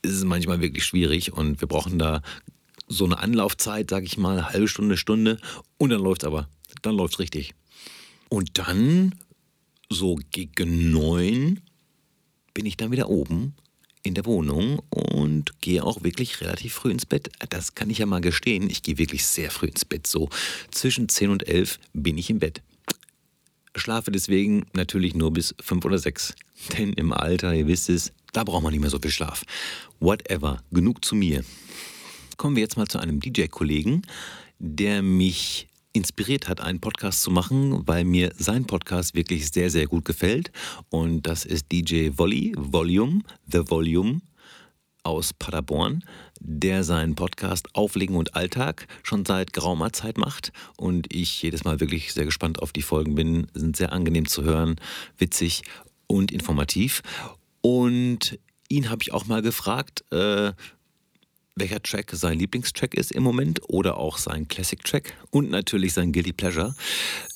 ist 0.02 0.14
es 0.14 0.24
manchmal 0.24 0.60
wirklich 0.60 0.84
schwierig 0.84 1.32
und 1.32 1.60
wir 1.60 1.66
brauchen 1.66 1.98
da 1.98 2.22
so 2.86 3.04
eine 3.04 3.18
Anlaufzeit, 3.18 3.90
sag 3.90 4.04
ich 4.04 4.16
mal, 4.16 4.48
halbe 4.50 4.68
Stunde, 4.68 4.96
Stunde 4.96 5.38
und 5.76 5.90
dann 5.90 6.00
läuft 6.00 6.22
es 6.22 6.28
aber, 6.28 6.48
dann 6.82 6.94
läuft 6.94 7.14
es 7.14 7.18
richtig. 7.18 7.54
Und 8.28 8.58
dann, 8.58 9.14
so 9.90 10.18
gegen 10.30 10.90
neun, 10.90 11.60
bin 12.54 12.66
ich 12.66 12.76
dann 12.76 12.90
wieder 12.90 13.08
oben 13.08 13.54
in 14.02 14.14
der 14.14 14.26
Wohnung 14.26 14.80
und 14.90 15.60
gehe 15.60 15.84
auch 15.84 16.02
wirklich 16.02 16.40
relativ 16.40 16.74
früh 16.74 16.90
ins 16.90 17.06
Bett. 17.06 17.30
Das 17.50 17.74
kann 17.74 17.90
ich 17.90 17.98
ja 17.98 18.06
mal 18.06 18.20
gestehen. 18.20 18.70
Ich 18.70 18.82
gehe 18.82 18.98
wirklich 18.98 19.26
sehr 19.26 19.50
früh 19.50 19.66
ins 19.66 19.84
Bett. 19.84 20.06
So 20.06 20.28
zwischen 20.70 21.08
10 21.08 21.30
und 21.30 21.46
11 21.46 21.78
bin 21.92 22.18
ich 22.18 22.30
im 22.30 22.38
Bett. 22.38 22.62
Schlafe 23.76 24.10
deswegen 24.10 24.66
natürlich 24.72 25.14
nur 25.14 25.32
bis 25.32 25.54
5 25.60 25.84
oder 25.84 25.98
6. 25.98 26.34
Denn 26.76 26.92
im 26.94 27.12
Alter, 27.12 27.54
ihr 27.54 27.66
wisst 27.66 27.88
es, 27.88 28.12
da 28.32 28.44
braucht 28.44 28.62
man 28.62 28.72
nicht 28.72 28.80
mehr 28.80 28.90
so 28.90 28.98
viel 28.98 29.10
Schlaf. 29.10 29.44
Whatever, 30.00 30.62
genug 30.70 31.04
zu 31.04 31.14
mir. 31.14 31.44
Kommen 32.36 32.56
wir 32.56 32.62
jetzt 32.62 32.76
mal 32.76 32.88
zu 32.88 32.98
einem 32.98 33.20
DJ-Kollegen, 33.20 34.02
der 34.58 35.02
mich 35.02 35.67
inspiriert 35.98 36.48
hat, 36.48 36.60
einen 36.60 36.80
Podcast 36.80 37.22
zu 37.22 37.30
machen, 37.30 37.86
weil 37.86 38.04
mir 38.04 38.32
sein 38.38 38.64
Podcast 38.64 39.14
wirklich 39.14 39.50
sehr, 39.50 39.70
sehr 39.70 39.86
gut 39.86 40.04
gefällt. 40.04 40.50
Und 40.88 41.22
das 41.22 41.44
ist 41.44 41.70
DJ 41.70 42.10
Volley, 42.14 42.54
Volume, 42.56 43.20
The 43.46 43.68
Volume 43.68 44.20
aus 45.02 45.32
Paderborn, 45.32 46.04
der 46.40 46.84
seinen 46.84 47.14
Podcast 47.14 47.74
Auflegen 47.74 48.16
und 48.16 48.34
Alltag 48.34 48.86
schon 49.02 49.24
seit 49.24 49.52
geraumer 49.52 49.92
Zeit 49.92 50.18
macht. 50.18 50.52
Und 50.76 51.12
ich 51.12 51.42
jedes 51.42 51.64
Mal 51.64 51.80
wirklich 51.80 52.12
sehr 52.12 52.24
gespannt 52.24 52.62
auf 52.62 52.72
die 52.72 52.82
Folgen 52.82 53.14
bin. 53.14 53.48
Sind 53.54 53.76
sehr 53.76 53.92
angenehm 53.92 54.26
zu 54.26 54.44
hören, 54.44 54.76
witzig 55.18 55.62
und 56.06 56.30
informativ. 56.30 57.02
Und 57.60 58.38
ihn 58.68 58.90
habe 58.90 59.02
ich 59.02 59.12
auch 59.12 59.26
mal 59.26 59.42
gefragt, 59.42 60.04
äh, 60.12 60.52
welcher 61.58 61.82
Track 61.82 62.10
sein 62.12 62.38
Lieblingstrack 62.38 62.94
ist 62.94 63.12
im 63.12 63.22
Moment 63.22 63.60
oder 63.68 63.96
auch 63.96 64.18
sein 64.18 64.48
Classic-Track 64.48 65.14
und 65.30 65.50
natürlich 65.50 65.92
sein 65.92 66.12
Guilty 66.12 66.32
Pleasure. 66.32 66.74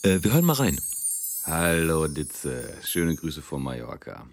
Äh, 0.02 0.18
wir 0.22 0.32
hören 0.32 0.44
mal 0.44 0.54
rein. 0.54 0.80
Hallo 1.44 2.06
Ditze, 2.06 2.74
schöne 2.84 3.16
Grüße 3.16 3.42
von 3.42 3.62
Mallorca. 3.62 4.26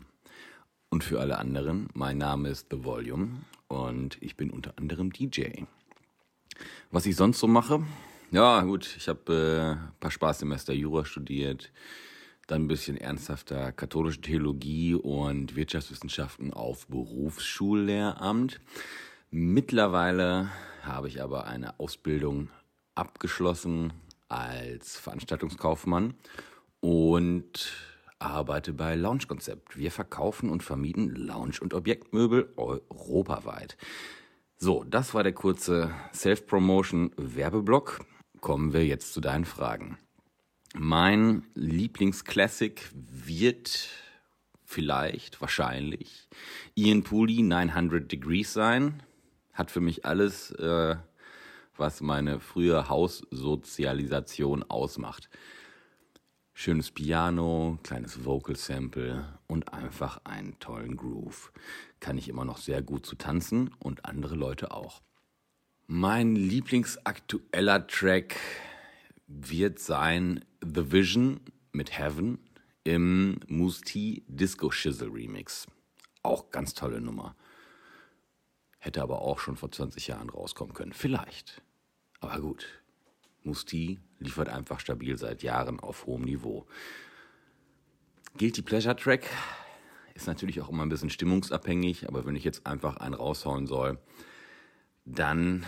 Und 0.90 1.04
für 1.04 1.20
alle 1.20 1.38
anderen, 1.38 1.90
mein 1.94 2.18
Name 2.18 2.50
ist 2.50 2.68
The 2.72 2.84
Volume 2.84 3.42
und 3.68 4.18
ich 4.22 4.36
bin 4.36 4.52
unter 4.52 4.74
anderem 4.78 5.12
DJ. 5.12 5.64
Was 6.92 7.06
ich 7.06 7.16
sonst 7.16 7.40
so 7.40 7.48
mache? 7.48 7.84
Ja, 8.32 8.62
gut, 8.62 8.96
ich 8.98 9.08
habe 9.08 9.34
äh, 9.34 9.72
ein 9.72 9.92
paar 10.00 10.12
Spaßsemester 10.12 10.74
Jura 10.74 11.06
studiert, 11.06 11.72
dann 12.46 12.64
ein 12.64 12.68
bisschen 12.68 12.98
ernsthafter 12.98 13.72
katholische 13.72 14.22
Theologie 14.22 14.94
und 14.94 15.56
Wirtschaftswissenschaften 15.56 16.54
auf 16.54 16.88
Berufsschullehramt. 16.88 18.60
Mittlerweile 19.32 20.50
habe 20.82 21.08
ich 21.08 21.22
aber 21.22 21.46
eine 21.46 21.80
Ausbildung 21.80 22.50
abgeschlossen 22.96 23.94
als 24.28 24.98
Veranstaltungskaufmann 24.98 26.16
und 26.80 27.72
arbeite 28.18 28.74
bei 28.74 28.96
Lounge 28.96 29.28
Konzept. 29.28 29.78
Wir 29.78 29.92
verkaufen 29.92 30.50
und 30.50 30.64
vermieten 30.64 31.14
Lounge- 31.16 31.60
und 31.62 31.76
Objektmöbel 31.76 32.52
europaweit. 32.58 33.78
So, 34.58 34.84
das 34.84 35.14
war 35.14 35.22
der 35.22 35.34
kurze 35.34 35.92
Self-Promotion-Werbeblock. 36.12 38.04
Kommen 38.42 38.74
wir 38.74 38.86
jetzt 38.88 39.14
zu 39.14 39.22
deinen 39.22 39.46
Fragen. 39.46 40.00
Mein 40.74 41.44
Lieblingsklassik 41.54 42.90
wird 42.94 43.90
vielleicht, 44.66 45.40
wahrscheinlich 45.40 46.28
Ian 46.74 47.04
Pooley 47.04 47.44
900 47.44 48.12
Degrees 48.12 48.54
sein 48.54 49.04
hat 49.60 49.70
für 49.70 49.82
mich 49.82 50.06
alles, 50.06 50.52
äh, 50.52 50.96
was 51.76 52.02
meine 52.02 52.40
frühe 52.40 52.90
Haussozialisation 52.90 54.64
ausmacht. 54.64 55.30
Schönes 56.54 56.92
Piano, 56.92 57.78
kleines 57.84 58.26
Vocal 58.26 58.56
Sample 58.56 59.38
und 59.48 59.74
einfach 59.74 60.22
einen 60.24 60.58
tollen 60.60 60.98
Groove. 60.98 61.52
Kann 62.00 62.18
ich 62.18 62.28
immer 62.30 62.46
noch 62.46 62.58
sehr 62.58 62.82
gut 62.82 63.06
zu 63.06 63.16
tanzen 63.16 63.70
und 63.80 64.06
andere 64.06 64.36
Leute 64.36 64.72
auch. 64.72 65.02
Mein 65.88 66.36
lieblingsaktueller 66.36 67.88
Track 67.88 68.36
wird 69.28 69.80
sein 69.80 70.44
The 70.62 70.92
Vision 70.92 71.40
mit 71.72 71.98
Heaven 71.98 72.40
im 72.84 73.40
Musti 73.48 74.24
Disco 74.28 74.72
Shizzle 74.72 75.14
Remix. 75.14 75.68
Auch 76.24 76.52
ganz 76.52 76.74
tolle 76.74 77.02
Nummer. 77.02 77.36
Hätte 78.90 79.04
aber 79.04 79.22
auch 79.22 79.38
schon 79.38 79.56
vor 79.56 79.72
20 79.72 80.08
Jahren 80.08 80.32
rauskommen 80.32 80.74
können. 80.74 80.94
Vielleicht. 80.94 81.62
Aber 82.22 82.40
gut. 82.40 82.66
Musti 83.44 84.00
liefert 84.18 84.50
einfach 84.50 84.80
stabil 84.80 85.16
seit 85.16 85.44
Jahren 85.44 85.80
auf 85.80 86.08
hohem 86.08 86.24
Niveau. 86.24 86.66
Guilty 88.40 88.64
Pleasure 88.64 88.96
Track 88.96 89.28
ist 90.16 90.26
natürlich 90.26 90.60
auch 90.60 90.70
immer 90.70 90.82
ein 90.82 90.90
bisschen 90.90 91.12
stimmungsabhängig, 91.12 92.08
aber 92.08 92.26
wenn 92.26 92.36
ich 92.36 92.44
jetzt 92.44 92.66
einfach 92.66 92.98
einen 92.98 93.14
raushauen 93.14 93.68
soll, 93.68 94.00
dann 95.06 95.68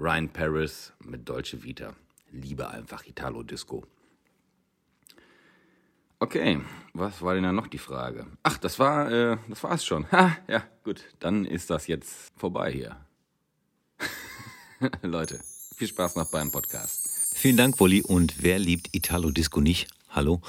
Ryan 0.00 0.28
Paris 0.28 0.92
mit 1.04 1.28
Dolce 1.28 1.62
Vita. 1.62 1.94
Liebe 2.32 2.68
einfach 2.68 3.06
Italo 3.06 3.44
Disco. 3.44 3.86
Okay, 6.24 6.58
was 6.94 7.20
war 7.20 7.34
denn 7.34 7.42
dann 7.42 7.54
noch 7.54 7.66
die 7.66 7.76
Frage? 7.76 8.26
Ach, 8.44 8.56
das 8.56 8.78
war, 8.78 9.12
äh, 9.12 9.36
das 9.46 9.62
war's 9.62 9.84
schon. 9.84 10.10
Ha, 10.10 10.34
ja, 10.48 10.64
gut, 10.82 11.02
dann 11.20 11.44
ist 11.44 11.68
das 11.68 11.86
jetzt 11.86 12.32
vorbei 12.38 12.72
hier. 12.72 12.96
Leute, 15.02 15.38
viel 15.76 15.86
Spaß 15.86 16.16
noch 16.16 16.30
beim 16.30 16.50
Podcast. 16.50 17.34
Vielen 17.34 17.58
Dank, 17.58 17.78
Wolli. 17.78 18.00
Und 18.00 18.42
wer 18.42 18.58
liebt 18.58 18.88
Italo 18.96 19.32
Disco 19.32 19.60
nicht? 19.60 19.88
Hallo. 20.08 20.40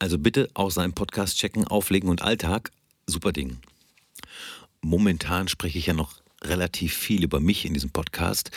Also 0.00 0.18
bitte 0.18 0.50
auch 0.54 0.72
seinen 0.72 0.92
Podcast 0.92 1.38
checken, 1.38 1.68
auflegen 1.68 2.10
und 2.10 2.22
Alltag. 2.22 2.72
Super 3.06 3.30
Ding. 3.30 3.58
Momentan 4.80 5.46
spreche 5.46 5.78
ich 5.78 5.86
ja 5.86 5.94
noch 5.94 6.20
relativ 6.42 6.96
viel 6.96 7.22
über 7.22 7.38
mich 7.38 7.64
in 7.64 7.74
diesem 7.74 7.90
Podcast. 7.90 8.50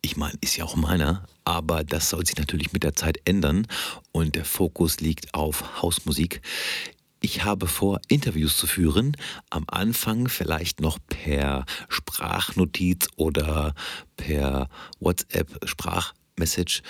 Ich 0.00 0.16
meine, 0.16 0.38
ist 0.40 0.56
ja 0.56 0.64
auch 0.64 0.76
meiner, 0.76 1.26
aber 1.44 1.82
das 1.82 2.10
soll 2.10 2.24
sich 2.24 2.36
natürlich 2.36 2.72
mit 2.72 2.84
der 2.84 2.94
Zeit 2.94 3.18
ändern 3.24 3.66
und 4.12 4.36
der 4.36 4.44
Fokus 4.44 5.00
liegt 5.00 5.34
auf 5.34 5.82
Hausmusik. 5.82 6.40
Ich 7.20 7.42
habe 7.42 7.66
vor, 7.66 8.00
Interviews 8.06 8.56
zu 8.56 8.68
führen. 8.68 9.16
Am 9.50 9.64
Anfang 9.66 10.28
vielleicht 10.28 10.80
noch 10.80 10.98
per 11.08 11.64
Sprachnotiz 11.88 13.08
oder 13.16 13.74
per 14.16 14.68
WhatsApp-Sprachmessage. 15.00 16.82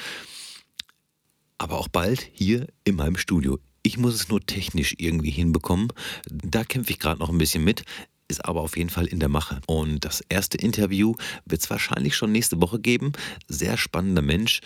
Aber 1.56 1.78
auch 1.78 1.88
bald 1.88 2.28
hier 2.34 2.66
in 2.84 2.96
meinem 2.96 3.16
Studio. 3.16 3.58
Ich 3.82 3.96
muss 3.96 4.14
es 4.14 4.28
nur 4.28 4.44
technisch 4.44 4.94
irgendwie 4.98 5.30
hinbekommen. 5.30 5.88
Da 6.28 6.62
kämpfe 6.62 6.90
ich 6.90 6.98
gerade 6.98 7.20
noch 7.20 7.30
ein 7.30 7.38
bisschen 7.38 7.64
mit 7.64 7.84
ist 8.28 8.44
aber 8.44 8.60
auf 8.60 8.76
jeden 8.76 8.90
Fall 8.90 9.06
in 9.06 9.20
der 9.20 9.28
Mache. 9.28 9.60
Und 9.66 10.04
das 10.04 10.22
erste 10.28 10.58
Interview 10.58 11.14
wird 11.46 11.62
es 11.62 11.70
wahrscheinlich 11.70 12.14
schon 12.14 12.32
nächste 12.32 12.60
Woche 12.60 12.78
geben. 12.78 13.12
Sehr 13.48 13.76
spannender 13.76 14.22
Mensch. 14.22 14.60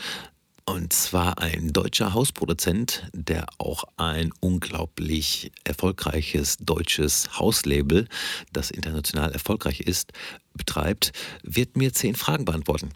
Und 0.65 0.93
zwar 0.93 1.39
ein 1.39 1.73
deutscher 1.73 2.15
Hausproduzent, 2.15 3.09
der 3.13 3.47
auch 3.59 3.85
ein 3.97 4.33
unglaublich 4.41 5.51
erfolgreiches 5.65 6.59
deutsches 6.59 7.39
Hauslabel, 7.39 8.07
das 8.53 8.71
international 8.71 9.33
erfolgreich 9.33 9.81
ist, 9.81 10.13
betreibt, 10.55 11.13
wird 11.43 11.77
mir 11.77 11.93
zehn 11.93 12.15
Fragen 12.15 12.45
beantworten. 12.45 12.91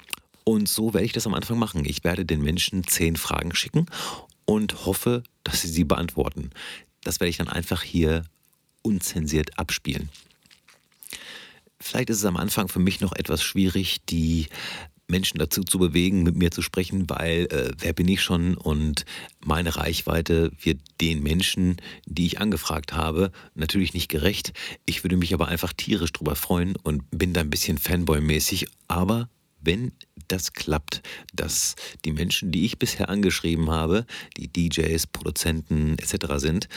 Und 0.45 0.69
so 0.69 0.95
werde 0.95 1.07
ich 1.07 1.13
das 1.13 1.27
am 1.27 1.35
Anfang 1.35 1.59
machen. 1.59 1.85
Ich 1.85 2.05
werde 2.05 2.25
den 2.25 2.41
Menschen 2.41 2.87
zehn 2.87 3.17
Fragen 3.17 3.53
schicken 3.53 3.87
und 4.45 4.87
hoffe, 4.87 5.25
dass 5.43 5.63
sie 5.63 5.69
sie 5.69 5.85
beantworten. 5.85 6.51
Das 7.03 7.19
werde 7.19 7.31
ich 7.31 7.37
dann 7.39 7.49
einfach 7.49 7.83
hier 7.83 8.23
unzensiert 8.83 9.59
abspielen. 9.59 10.09
Vielleicht 11.81 12.11
ist 12.11 12.19
es 12.19 12.25
am 12.25 12.37
Anfang 12.37 12.69
für 12.69 12.79
mich 12.79 13.01
noch 13.01 13.13
etwas 13.13 13.43
schwierig, 13.43 14.05
die 14.07 14.49
Menschen 15.09 15.39
dazu 15.39 15.63
zu 15.63 15.79
bewegen, 15.79 16.23
mit 16.23 16.37
mir 16.37 16.51
zu 16.51 16.63
sprechen, 16.63 17.09
weil 17.09 17.47
äh, 17.51 17.73
wer 17.79 17.93
bin 17.93 18.09
ich 18.09 18.23
schon 18.23 18.57
und 18.57 19.05
meine 19.45 19.77
Reichweite 19.77 20.51
wird 20.61 20.81
den 21.01 21.23
Menschen, 21.23 21.77
die 22.07 22.27
ich 22.27 22.41
angefragt 22.41 22.93
habe, 22.93 23.31
natürlich 23.55 23.95
nicht 23.95 24.09
gerecht. 24.09 24.53
Ich 24.85 25.05
würde 25.05 25.17
mich 25.17 25.33
aber 25.33 25.49
einfach 25.49 25.73
tierisch 25.73 26.13
drüber 26.13 26.35
freuen 26.35 26.75
und 26.83 27.05
bin 27.11 27.33
da 27.33 27.43
ein 27.43 27.51
bisschen 27.51 27.79
Fanboy-mäßig. 27.79 28.67
Aber 28.89 29.29
wenn 29.61 29.93
das 30.29 30.53
klappt, 30.53 31.03
dass 31.33 31.77
die 32.05 32.13
Menschen, 32.13 32.51
die 32.51 32.65
ich 32.65 32.79
bisher 32.79 33.09
angeschrieben 33.09 33.71
habe, 33.71 34.07
die 34.37 34.49
DJs, 34.49 35.07
Produzenten 35.09 35.99
etc. 35.99 36.35
sind, 36.37 36.69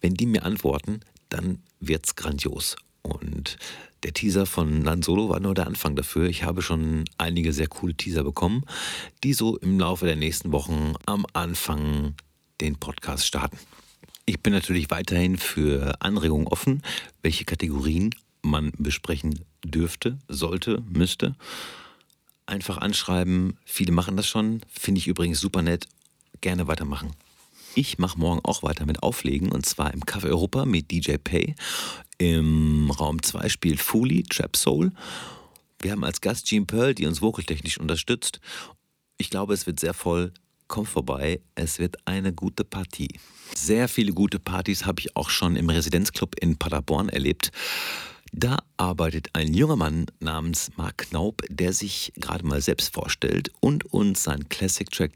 wenn 0.00 0.14
die 0.14 0.26
mir 0.26 0.44
antworten, 0.44 1.00
dann 1.28 1.58
wird's 1.80 2.14
grandios. 2.14 2.76
Und 3.02 3.58
der 4.02 4.12
Teaser 4.12 4.46
von 4.46 4.80
Nan 4.80 5.02
Solo 5.02 5.28
war 5.28 5.40
nur 5.40 5.54
der 5.54 5.66
Anfang 5.66 5.96
dafür. 5.96 6.28
Ich 6.28 6.44
habe 6.44 6.62
schon 6.62 7.04
einige 7.18 7.52
sehr 7.52 7.68
coole 7.68 7.94
Teaser 7.94 8.24
bekommen, 8.24 8.64
die 9.22 9.32
so 9.32 9.56
im 9.58 9.78
Laufe 9.78 10.06
der 10.06 10.16
nächsten 10.16 10.52
Wochen 10.52 10.94
am 11.06 11.26
Anfang 11.32 12.14
den 12.60 12.76
Podcast 12.76 13.26
starten. 13.26 13.58
Ich 14.24 14.40
bin 14.40 14.52
natürlich 14.52 14.90
weiterhin 14.90 15.36
für 15.36 16.00
Anregungen 16.00 16.46
offen, 16.46 16.82
welche 17.22 17.44
Kategorien 17.44 18.14
man 18.42 18.72
besprechen 18.78 19.40
dürfte, 19.64 20.18
sollte, 20.28 20.82
müsste. 20.88 21.34
Einfach 22.46 22.78
anschreiben. 22.78 23.56
Viele 23.64 23.92
machen 23.92 24.16
das 24.16 24.28
schon. 24.28 24.60
Finde 24.68 24.98
ich 24.98 25.08
übrigens 25.08 25.40
super 25.40 25.62
nett. 25.62 25.88
Gerne 26.40 26.66
weitermachen. 26.66 27.12
Ich 27.74 27.98
mache 27.98 28.18
morgen 28.18 28.40
auch 28.44 28.62
weiter 28.62 28.84
mit 28.84 29.02
Auflegen 29.02 29.50
und 29.50 29.64
zwar 29.64 29.94
im 29.94 30.00
Café 30.00 30.26
Europa 30.26 30.66
mit 30.66 30.90
DJ 30.90 31.16
Pay. 31.16 31.54
Im 32.22 32.88
Raum 32.92 33.20
2 33.20 33.48
spielt 33.48 33.80
Fuli, 33.80 34.22
Trap 34.22 34.56
Soul. 34.56 34.92
Wir 35.80 35.90
haben 35.90 36.04
als 36.04 36.20
Gast 36.20 36.46
Jean 36.46 36.68
Pearl, 36.68 36.94
die 36.94 37.06
uns 37.06 37.20
vokaltechnisch 37.20 37.78
unterstützt. 37.78 38.38
Ich 39.18 39.28
glaube, 39.28 39.54
es 39.54 39.66
wird 39.66 39.80
sehr 39.80 39.92
voll. 39.92 40.32
Komm 40.68 40.86
vorbei, 40.86 41.40
es 41.56 41.80
wird 41.80 41.96
eine 42.04 42.32
gute 42.32 42.62
Party. 42.62 43.08
Sehr 43.56 43.88
viele 43.88 44.12
gute 44.12 44.38
Partys 44.38 44.86
habe 44.86 45.00
ich 45.00 45.16
auch 45.16 45.30
schon 45.30 45.56
im 45.56 45.68
Residenzclub 45.68 46.36
in 46.40 46.56
Paderborn 46.56 47.08
erlebt. 47.08 47.50
Da 48.30 48.58
arbeitet 48.76 49.30
ein 49.32 49.52
junger 49.52 49.74
Mann 49.74 50.06
namens 50.20 50.70
Mark 50.76 50.98
Knaub, 50.98 51.42
der 51.50 51.72
sich 51.72 52.12
gerade 52.14 52.46
mal 52.46 52.62
selbst 52.62 52.94
vorstellt 52.94 53.50
und 53.58 53.92
uns 53.92 54.22
seinen 54.22 54.48
Classic-Track, 54.48 55.10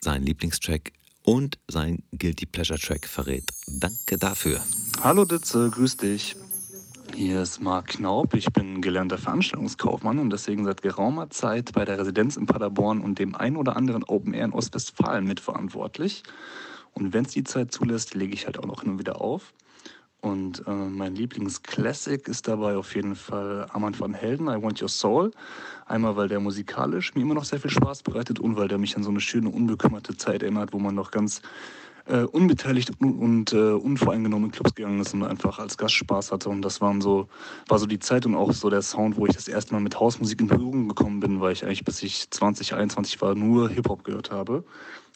seinen 0.00 0.26
Lieblingstrack 0.26 0.90
und 1.22 1.56
sein 1.68 2.02
Guilty 2.18 2.46
Pleasure 2.46 2.80
Track 2.80 3.06
verrät. 3.06 3.44
Danke 3.68 4.18
dafür. 4.18 4.60
Hallo 5.00 5.24
Ditze, 5.24 5.70
grüß 5.70 5.98
dich. 5.98 6.34
Hier 7.14 7.42
ist 7.42 7.60
Marc 7.60 7.88
Knaub. 7.88 8.34
Ich 8.34 8.52
bin 8.52 8.80
gelernter 8.80 9.18
Veranstaltungskaufmann 9.18 10.18
und 10.18 10.30
deswegen 10.30 10.64
seit 10.64 10.82
geraumer 10.82 11.30
Zeit 11.30 11.72
bei 11.72 11.84
der 11.84 11.98
Residenz 11.98 12.36
in 12.36 12.46
Paderborn 12.46 13.00
und 13.00 13.18
dem 13.18 13.34
ein 13.34 13.56
oder 13.56 13.76
anderen 13.76 14.04
Open 14.04 14.34
Air 14.34 14.46
in 14.46 14.52
Ostwestfalen 14.52 15.24
mitverantwortlich. 15.24 16.22
Und 16.92 17.12
wenn 17.12 17.24
es 17.24 17.32
die 17.32 17.44
Zeit 17.44 17.72
zulässt, 17.72 18.14
lege 18.14 18.34
ich 18.34 18.46
halt 18.46 18.58
auch 18.58 18.66
noch 18.66 18.82
hin 18.82 18.92
und 18.92 18.98
wieder 18.98 19.20
auf. 19.20 19.52
Und 20.20 20.66
äh, 20.66 20.70
mein 20.70 21.14
Lieblingsclassic 21.14 22.26
ist 22.26 22.48
dabei 22.48 22.76
auf 22.76 22.94
jeden 22.96 23.14
Fall 23.14 23.66
Armand 23.70 24.00
van 24.00 24.14
Helden, 24.14 24.48
I 24.48 24.60
Want 24.60 24.82
Your 24.82 24.88
Soul. 24.88 25.30
Einmal, 25.86 26.16
weil 26.16 26.28
der 26.28 26.40
musikalisch 26.40 27.14
mir 27.14 27.22
immer 27.22 27.34
noch 27.34 27.44
sehr 27.44 27.60
viel 27.60 27.70
Spaß 27.70 28.02
bereitet 28.02 28.40
und 28.40 28.56
weil 28.56 28.66
der 28.66 28.78
mich 28.78 28.96
an 28.96 29.04
so 29.04 29.10
eine 29.10 29.20
schöne, 29.20 29.48
unbekümmerte 29.48 30.16
Zeit 30.16 30.42
erinnert, 30.42 30.72
wo 30.72 30.80
man 30.80 30.96
noch 30.96 31.12
ganz 31.12 31.40
äh, 32.08 32.22
unbeteiligt 32.22 32.92
und, 33.00 33.18
und 33.18 33.52
äh, 33.52 33.72
unvoreingenommen 33.72 34.46
in 34.46 34.52
Clubs 34.52 34.74
gegangen 34.74 35.00
ist 35.00 35.14
und 35.14 35.22
einfach 35.22 35.58
als 35.58 35.76
Gast 35.76 35.94
Spaß 35.94 36.32
hatte. 36.32 36.48
Und 36.48 36.62
das 36.62 36.80
waren 36.80 37.00
so, 37.00 37.28
war 37.68 37.78
so 37.78 37.86
die 37.86 37.98
Zeit 37.98 38.26
und 38.26 38.34
auch 38.34 38.52
so 38.52 38.70
der 38.70 38.82
Sound, 38.82 39.16
wo 39.16 39.26
ich 39.26 39.34
das 39.34 39.48
erste 39.48 39.74
Mal 39.74 39.80
mit 39.80 39.98
Hausmusik 40.00 40.40
in 40.40 40.46
Berührung 40.46 40.88
gekommen 40.88 41.20
bin, 41.20 41.40
weil 41.40 41.52
ich 41.52 41.64
eigentlich 41.64 41.84
bis 41.84 42.02
ich 42.02 42.30
20, 42.30 42.74
21 42.74 43.20
war, 43.20 43.34
nur 43.34 43.68
Hip-Hop 43.68 44.04
gehört 44.04 44.30
habe. 44.30 44.64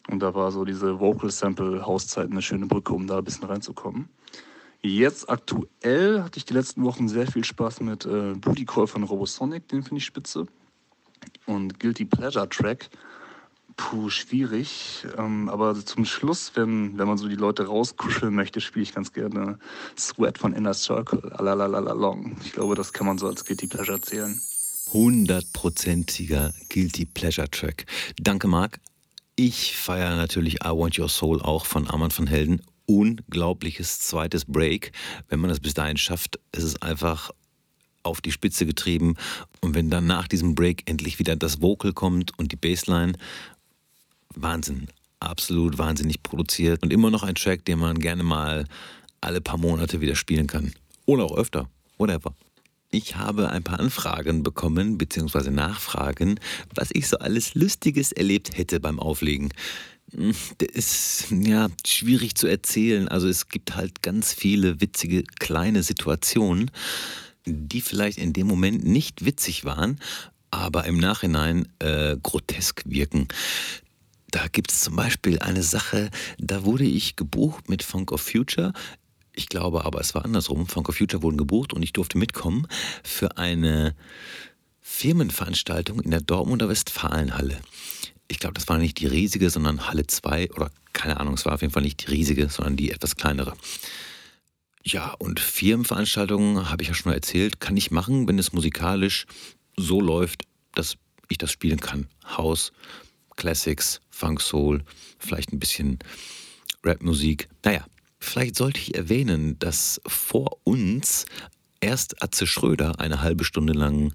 Und 0.09 0.19
da 0.19 0.33
war 0.35 0.51
so 0.51 0.65
diese 0.65 0.99
Vocal 0.99 1.31
Sample 1.31 1.85
Hauszeit 1.85 2.29
eine 2.29 2.41
schöne 2.41 2.67
Brücke, 2.67 2.93
um 2.93 3.07
da 3.07 3.17
ein 3.17 3.23
bisschen 3.23 3.45
reinzukommen. 3.45 4.09
Jetzt 4.81 5.29
aktuell 5.29 6.21
hatte 6.23 6.37
ich 6.37 6.45
die 6.45 6.53
letzten 6.53 6.83
Wochen 6.83 7.07
sehr 7.07 7.25
viel 7.25 7.45
Spaß 7.45 7.79
mit 7.81 8.05
äh, 8.05 8.33
Booty 8.33 8.65
Call 8.65 8.85
von 8.85 9.03
Robosonic, 9.03 9.67
den 9.69 9.81
finde 9.81 9.99
ich 9.99 10.05
spitze. 10.05 10.45
Und 11.45 11.79
Guilty 11.79 12.03
Pleasure 12.03 12.49
Track. 12.49 12.89
Puh, 13.75 14.09
schwierig. 14.09 15.05
Ähm, 15.17 15.49
aber 15.49 15.75
zum 15.85 16.05
Schluss, 16.05 16.51
wenn, 16.55 16.97
wenn 16.97 17.07
man 17.07 17.17
so 17.17 17.27
die 17.27 17.35
Leute 17.35 17.65
rauskuscheln 17.65 18.33
möchte, 18.33 18.61
spiele 18.61 18.83
ich 18.83 18.93
ganz 18.93 19.13
gerne 19.13 19.57
Sweat 19.97 20.37
von 20.37 20.53
Inner 20.53 20.73
Circle. 20.73 21.31
Alalalalong. 21.33 22.37
Ich 22.43 22.53
glaube, 22.53 22.75
das 22.75 22.93
kann 22.93 23.07
man 23.07 23.17
so 23.17 23.27
als 23.27 23.45
Guilty 23.45 23.67
Pleasure 23.67 23.99
zählen. 24.01 24.39
Hundertprozentiger 24.91 26.53
Guilty 26.69 27.05
Pleasure 27.05 27.49
Track. 27.49 27.85
Danke, 28.19 28.47
Marc. 28.47 28.79
Ich 29.35 29.75
feiere 29.75 30.15
natürlich 30.15 30.63
I 30.63 30.69
Want 30.69 30.99
Your 30.99 31.09
Soul 31.09 31.41
auch 31.41 31.65
von 31.65 31.87
Armand 31.87 32.17
van 32.17 32.27
Helden 32.27 32.61
unglaubliches 32.85 33.99
zweites 33.99 34.45
Break. 34.45 34.91
Wenn 35.29 35.39
man 35.39 35.49
das 35.49 35.59
bis 35.59 35.73
dahin 35.73 35.97
schafft, 35.97 36.39
ist 36.51 36.63
es 36.63 36.81
einfach 36.81 37.31
auf 38.03 38.21
die 38.21 38.31
Spitze 38.31 38.65
getrieben. 38.65 39.15
Und 39.61 39.75
wenn 39.75 39.89
dann 39.89 40.05
nach 40.05 40.27
diesem 40.27 40.55
Break 40.55 40.89
endlich 40.89 41.19
wieder 41.19 41.35
das 41.35 41.61
Vocal 41.61 41.93
kommt 41.93 42.37
und 42.37 42.51
die 42.51 42.57
Bassline, 42.57 43.13
Wahnsinn, 44.35 44.87
absolut 45.19 45.77
wahnsinnig 45.77 46.23
produziert 46.23 46.83
und 46.83 46.91
immer 46.91 47.09
noch 47.09 47.23
ein 47.23 47.35
Track, 47.35 47.65
den 47.65 47.79
man 47.79 47.99
gerne 47.99 48.23
mal 48.23 48.65
alle 49.21 49.41
paar 49.41 49.57
Monate 49.57 50.01
wieder 50.01 50.15
spielen 50.15 50.47
kann. 50.47 50.73
Oder 51.05 51.25
auch 51.25 51.37
öfter, 51.37 51.69
whatever. 51.97 52.35
Ich 52.91 53.15
habe 53.15 53.49
ein 53.49 53.63
paar 53.63 53.79
Anfragen 53.79 54.43
bekommen, 54.43 54.99
beziehungsweise 54.99 55.49
Nachfragen, 55.49 56.39
was 56.75 56.89
ich 56.93 57.07
so 57.07 57.17
alles 57.17 57.55
Lustiges 57.55 58.11
erlebt 58.11 58.55
hätte 58.55 58.79
beim 58.79 58.99
Auflegen. 58.99 59.49
Das 60.11 60.69
ist 60.69 61.31
ja 61.31 61.69
schwierig 61.87 62.35
zu 62.35 62.45
erzählen. 62.45 63.07
Also 63.07 63.27
es 63.27 63.49
gibt 63.49 63.75
halt 63.75 64.03
ganz 64.03 64.31
viele 64.31 64.79
witzige 64.79 65.23
kleine 65.23 65.81
Situationen, 65.81 66.69
die 67.45 67.81
vielleicht 67.81 68.19
in 68.19 68.31
dem 68.31 68.45
Moment 68.45 68.85
nicht 68.85 69.25
witzig 69.25 69.65
waren, 69.65 69.99
aber 70.51 70.85
im 70.85 70.97
Nachhinein 70.97 71.67
äh, 71.79 72.15
grotesk 72.21 72.83
wirken. 72.85 73.27
Da 74.33 74.47
gibt 74.47 74.71
es 74.71 74.81
zum 74.81 74.95
Beispiel 74.95 75.39
eine 75.39 75.61
Sache, 75.61 76.09
da 76.39 76.65
wurde 76.65 76.85
ich 76.85 77.15
gebucht 77.15 77.69
mit 77.69 77.83
Funk 77.83 78.11
of 78.11 78.21
Future. 78.21 78.73
Ich 79.31 79.47
glaube 79.47 79.85
aber, 79.85 80.01
es 80.01 80.15
war 80.15 80.25
andersrum. 80.25 80.67
Funk 80.67 80.89
of 80.89 80.97
Future 80.97 81.21
wurden 81.21 81.37
gebucht 81.37 81.73
und 81.73 81.83
ich 81.83 81.93
durfte 81.93 82.17
mitkommen 82.17 82.67
für 83.03 83.37
eine 83.37 83.95
Firmenveranstaltung 84.81 86.01
in 86.01 86.11
der 86.11 86.21
Dortmunder 86.21 86.67
Westfalenhalle 86.67 87.59
ich 88.33 88.39
glaube, 88.39 88.55
das 88.55 88.67
war 88.67 88.77
nicht 88.77 88.99
die 88.99 89.05
riesige, 89.05 89.49
sondern 89.49 89.87
Halle 89.87 90.07
2 90.07 90.51
oder 90.51 90.71
keine 90.91 91.19
Ahnung, 91.19 91.35
es 91.35 91.45
war 91.45 91.53
auf 91.53 91.61
jeden 91.61 91.73
Fall 91.73 91.83
nicht 91.83 92.05
die 92.05 92.11
riesige, 92.11 92.49
sondern 92.49 92.75
die 92.75 92.91
etwas 92.91 93.15
kleinere. 93.15 93.53
Ja, 94.83 95.13
und 95.13 95.39
Firmenveranstaltungen, 95.39 96.69
habe 96.69 96.83
ich 96.83 96.89
ja 96.89 96.95
schon 96.95 97.11
mal 97.11 97.15
erzählt, 97.15 97.59
kann 97.59 97.77
ich 97.77 97.91
machen, 97.91 98.27
wenn 98.27 98.37
es 98.39 98.51
musikalisch 98.51 99.25
so 99.77 100.01
läuft, 100.01 100.43
dass 100.75 100.97
ich 101.29 101.37
das 101.37 101.51
spielen 101.51 101.79
kann. 101.79 102.07
House, 102.37 102.73
Classics, 103.35 104.01
Funk 104.13 104.41
Soul, 104.41 104.83
vielleicht 105.17 105.51
ein 105.51 105.59
bisschen 105.59 105.97
Rapmusik. 106.83 107.49
Naja, 107.65 107.85
vielleicht 108.19 108.55
sollte 108.55 108.79
ich 108.79 108.95
erwähnen, 108.95 109.57
dass 109.57 109.99
vor 110.05 110.57
uns 110.63 111.25
erst 111.81 112.21
Atze 112.21 112.45
Schröder 112.45 112.99
eine 112.99 113.21
halbe 113.21 113.43
Stunde 113.43 113.73
lang 113.73 114.13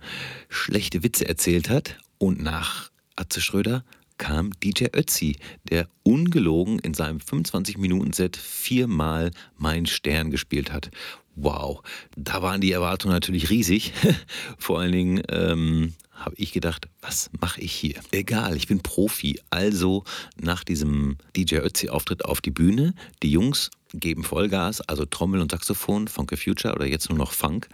schlechte 0.48 1.02
Witze 1.02 1.28
erzählt 1.28 1.68
hat 1.68 1.98
und 2.18 2.40
nach 2.40 2.90
Atze 3.16 3.40
Schröder 3.40 3.84
kam 4.18 4.52
DJ 4.60 4.86
Ötzi, 4.94 5.36
der 5.68 5.88
ungelogen 6.04 6.78
in 6.78 6.94
seinem 6.94 7.18
25-Minuten-Set 7.18 8.36
viermal 8.36 9.32
Mein 9.56 9.86
Stern 9.86 10.30
gespielt 10.30 10.72
hat. 10.72 10.90
Wow, 11.40 11.82
da 12.16 12.42
waren 12.42 12.60
die 12.60 12.72
Erwartungen 12.72 13.14
natürlich 13.14 13.48
riesig. 13.48 13.92
Vor 14.58 14.80
allen 14.80 14.92
Dingen 14.92 15.22
ähm, 15.28 15.94
habe 16.12 16.34
ich 16.36 16.52
gedacht, 16.52 16.88
was 17.00 17.30
mache 17.40 17.60
ich 17.60 17.72
hier? 17.72 18.00
Egal, 18.10 18.56
ich 18.56 18.66
bin 18.66 18.80
Profi. 18.80 19.40
Also 19.50 20.04
nach 20.40 20.64
diesem 20.64 21.16
DJ 21.36 21.56
Ötzi-Auftritt 21.56 22.24
auf 22.24 22.40
die 22.40 22.50
Bühne, 22.50 22.94
die 23.22 23.30
Jungs 23.30 23.70
geben 23.94 24.24
Vollgas, 24.24 24.80
also 24.80 25.04
Trommel 25.04 25.40
und 25.40 25.52
Saxophon, 25.52 26.08
Funky 26.08 26.36
Future 26.36 26.74
oder 26.74 26.86
jetzt 26.86 27.08
nur 27.08 27.18
noch 27.18 27.32
Funk 27.32 27.68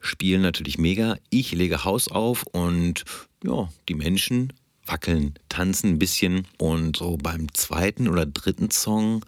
spielen 0.00 0.42
natürlich 0.42 0.78
mega. 0.78 1.16
Ich 1.30 1.52
lege 1.52 1.84
Haus 1.84 2.08
auf 2.08 2.44
und 2.52 3.04
ja, 3.44 3.68
die 3.88 3.94
Menschen 3.94 4.52
wackeln, 4.86 5.34
tanzen 5.48 5.90
ein 5.90 5.98
bisschen. 5.98 6.46
Und 6.58 6.96
so 6.96 7.16
beim 7.16 7.52
zweiten 7.54 8.08
oder 8.08 8.26
dritten 8.26 8.70
Song 8.70 9.24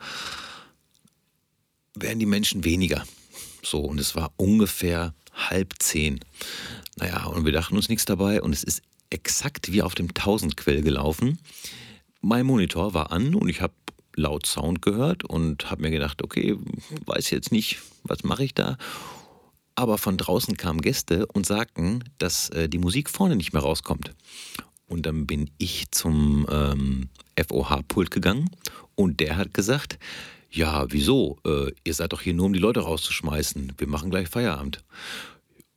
werden 1.94 2.18
die 2.18 2.26
Menschen 2.26 2.64
weniger. 2.64 3.04
So, 3.62 3.80
und 3.80 4.00
es 4.00 4.14
war 4.16 4.32
ungefähr 4.36 5.14
halb 5.32 5.74
zehn. 5.78 6.20
Naja, 6.96 7.24
und 7.26 7.44
wir 7.44 7.52
dachten 7.52 7.76
uns 7.76 7.88
nichts 7.88 8.04
dabei 8.04 8.42
und 8.42 8.52
es 8.52 8.64
ist 8.64 8.82
exakt 9.10 9.72
wie 9.72 9.82
auf 9.82 9.94
dem 9.94 10.12
Tausendquell 10.12 10.82
gelaufen. 10.82 11.38
Mein 12.20 12.46
Monitor 12.46 12.94
war 12.94 13.12
an 13.12 13.34
und 13.34 13.48
ich 13.48 13.60
habe 13.60 13.74
laut 14.14 14.46
Sound 14.46 14.82
gehört 14.82 15.24
und 15.24 15.70
habe 15.70 15.82
mir 15.82 15.90
gedacht, 15.90 16.22
okay, 16.22 16.56
weiß 17.06 17.30
jetzt 17.30 17.52
nicht, 17.52 17.78
was 18.04 18.24
mache 18.24 18.44
ich 18.44 18.54
da. 18.54 18.76
Aber 19.74 19.96
von 19.96 20.18
draußen 20.18 20.56
kamen 20.56 20.82
Gäste 20.82 21.26
und 21.26 21.46
sagten, 21.46 22.04
dass 22.18 22.50
äh, 22.50 22.68
die 22.68 22.78
Musik 22.78 23.08
vorne 23.08 23.36
nicht 23.36 23.52
mehr 23.52 23.62
rauskommt. 23.62 24.12
Und 24.86 25.06
dann 25.06 25.26
bin 25.26 25.50
ich 25.56 25.90
zum 25.90 26.46
ähm, 26.50 27.08
FOH-Pult 27.38 28.10
gegangen 28.10 28.50
und 28.94 29.20
der 29.20 29.36
hat 29.36 29.54
gesagt, 29.54 29.98
ja, 30.52 30.86
wieso? 30.90 31.38
Äh, 31.46 31.72
ihr 31.82 31.94
seid 31.94 32.12
doch 32.12 32.20
hier 32.20 32.34
nur, 32.34 32.46
um 32.46 32.52
die 32.52 32.58
Leute 32.58 32.80
rauszuschmeißen. 32.80 33.72
Wir 33.78 33.86
machen 33.88 34.10
gleich 34.10 34.28
Feierabend. 34.28 34.84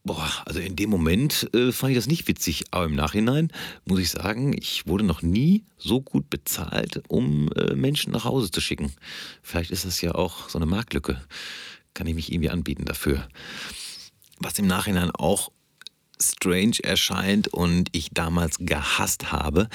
Boah, 0.04 0.30
also 0.46 0.60
in 0.60 0.76
dem 0.76 0.90
Moment 0.90 1.50
äh, 1.56 1.72
fand 1.72 1.92
ich 1.92 1.98
das 1.98 2.08
nicht 2.08 2.28
witzig, 2.28 2.66
aber 2.72 2.86
im 2.86 2.96
Nachhinein 2.96 3.52
muss 3.86 4.00
ich 4.00 4.12
sagen, 4.12 4.54
ich 4.56 4.86
wurde 4.86 5.04
noch 5.04 5.22
nie 5.24 5.64
so 5.78 6.02
gut 6.02 6.30
bezahlt, 6.30 7.02
um 7.08 7.50
äh, 7.54 7.74
Menschen 7.74 8.12
nach 8.12 8.26
Hause 8.26 8.52
zu 8.52 8.62
schicken. 8.62 8.92
Vielleicht 9.42 9.72
ist 9.72 9.86
das 9.86 10.02
ja 10.02 10.14
auch 10.14 10.50
so 10.50 10.60
eine 10.60 10.68
Marktlücke. 10.68 11.20
Kann 11.96 12.06
ich 12.06 12.14
mich 12.14 12.32
irgendwie 12.32 12.52
anbieten 12.52 12.86
dafür. 12.86 13.28
Was 14.40 14.60
im 14.60 14.68
Nachhinein 14.68 15.10
auch 15.10 15.52
strange 16.22 16.78
erscheint 16.84 17.48
und 17.48 17.90
ich 17.94 18.10
damals 18.12 18.58
gehasst 18.60 19.32
habe. 19.32 19.70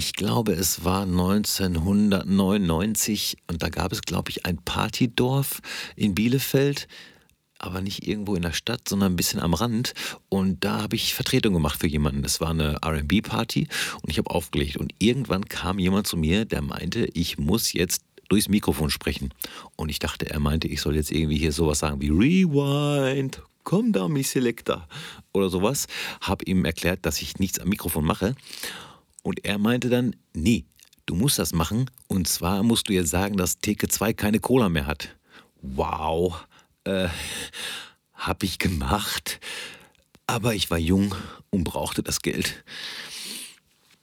Ich 0.00 0.14
glaube, 0.14 0.52
es 0.52 0.82
war 0.82 1.02
1999 1.02 3.36
und 3.48 3.62
da 3.62 3.68
gab 3.68 3.92
es, 3.92 4.00
glaube 4.00 4.30
ich, 4.30 4.46
ein 4.46 4.56
Partydorf 4.56 5.60
in 5.94 6.14
Bielefeld 6.14 6.88
aber 7.58 7.82
nicht 7.82 8.08
irgendwo 8.08 8.34
in 8.34 8.40
der 8.40 8.54
Stadt, 8.54 8.88
sondern 8.88 9.12
ein 9.12 9.16
bisschen 9.16 9.40
am 9.40 9.52
Rand. 9.52 9.92
Und 10.30 10.64
da 10.64 10.80
habe 10.80 10.96
ich 10.96 11.12
Vertretung 11.12 11.52
gemacht 11.52 11.78
für 11.78 11.86
jemanden. 11.86 12.22
Das 12.22 12.40
war 12.40 12.48
eine 12.48 12.78
RB-Party 12.82 13.68
und 14.00 14.08
ich 14.08 14.16
habe 14.16 14.30
aufgelegt. 14.30 14.78
Und 14.78 14.94
irgendwann 14.98 15.44
kam 15.44 15.78
jemand 15.78 16.06
zu 16.06 16.16
mir, 16.16 16.46
der 16.46 16.62
meinte, 16.62 17.06
ich 17.12 17.36
muss 17.36 17.74
jetzt 17.74 18.02
durchs 18.30 18.48
Mikrofon 18.48 18.88
sprechen. 18.88 19.34
Und 19.76 19.90
ich 19.90 19.98
dachte, 19.98 20.30
er 20.30 20.40
meinte, 20.40 20.66
ich 20.66 20.80
soll 20.80 20.96
jetzt 20.96 21.12
irgendwie 21.12 21.36
hier 21.36 21.52
sowas 21.52 21.80
sagen 21.80 22.00
wie 22.00 22.08
Rewind, 22.08 23.42
komm 23.64 23.92
da, 23.92 24.08
mi 24.08 24.22
Selector 24.22 24.88
oder 25.34 25.50
sowas. 25.50 25.88
Habe 26.22 26.46
ihm 26.46 26.64
erklärt, 26.64 27.04
dass 27.04 27.20
ich 27.20 27.38
nichts 27.38 27.58
am 27.58 27.68
Mikrofon 27.68 28.06
mache. 28.06 28.34
Und 29.22 29.44
er 29.44 29.58
meinte 29.58 29.88
dann, 29.88 30.16
nee, 30.32 30.64
du 31.06 31.14
musst 31.14 31.38
das 31.38 31.52
machen. 31.52 31.90
Und 32.06 32.28
zwar 32.28 32.62
musst 32.62 32.88
du 32.88 32.92
jetzt 32.92 33.10
sagen, 33.10 33.36
dass 33.36 33.58
Theke 33.58 33.88
2 33.88 34.12
keine 34.12 34.40
Cola 34.40 34.68
mehr 34.68 34.86
hat. 34.86 35.16
Wow, 35.62 36.46
äh, 36.84 37.08
hab 38.14 38.42
ich 38.42 38.58
gemacht. 38.58 39.40
Aber 40.26 40.54
ich 40.54 40.70
war 40.70 40.78
jung 40.78 41.14
und 41.50 41.64
brauchte 41.64 42.02
das 42.02 42.22
Geld. 42.22 42.64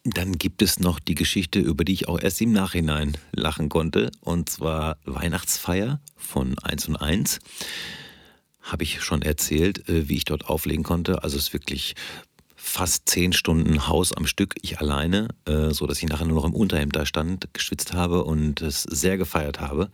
Dann 0.03 0.37
gibt 0.37 0.61
es 0.61 0.79
noch 0.79 0.99
die 0.99 1.15
Geschichte, 1.15 1.59
über 1.59 1.83
die 1.83 1.93
ich 1.93 2.07
auch 2.07 2.19
erst 2.19 2.41
im 2.41 2.51
Nachhinein 2.53 3.17
lachen 3.31 3.69
konnte. 3.69 4.11
Und 4.21 4.49
zwar 4.49 4.97
Weihnachtsfeier 5.05 5.99
von 6.15 6.57
1 6.59 6.89
und 6.89 6.97
1. 6.97 7.39
Habe 8.61 8.83
ich 8.83 9.01
schon 9.01 9.21
erzählt, 9.21 9.87
äh, 9.89 10.09
wie 10.09 10.17
ich 10.17 10.25
dort 10.25 10.49
auflegen 10.49 10.83
konnte. 10.83 11.23
Also 11.23 11.37
es 11.37 11.47
ist 11.47 11.53
wirklich 11.53 11.95
fast 12.67 13.07
zehn 13.09 13.33
Stunden 13.33 13.87
Haus 13.87 14.11
am 14.11 14.27
Stück, 14.27 14.55
ich 14.61 14.79
alleine, 14.79 15.29
äh, 15.45 15.71
so 15.71 15.87
dass 15.87 15.99
ich 15.99 16.09
nachher 16.09 16.25
nur 16.25 16.35
noch 16.35 16.45
im 16.45 16.53
Unterhemd 16.53 16.95
da 16.95 17.05
stand, 17.05 17.47
geschwitzt 17.53 17.93
habe 17.93 18.23
und 18.25 18.61
es 18.61 18.83
sehr 18.83 19.17
gefeiert 19.17 19.61
habe. 19.61 19.89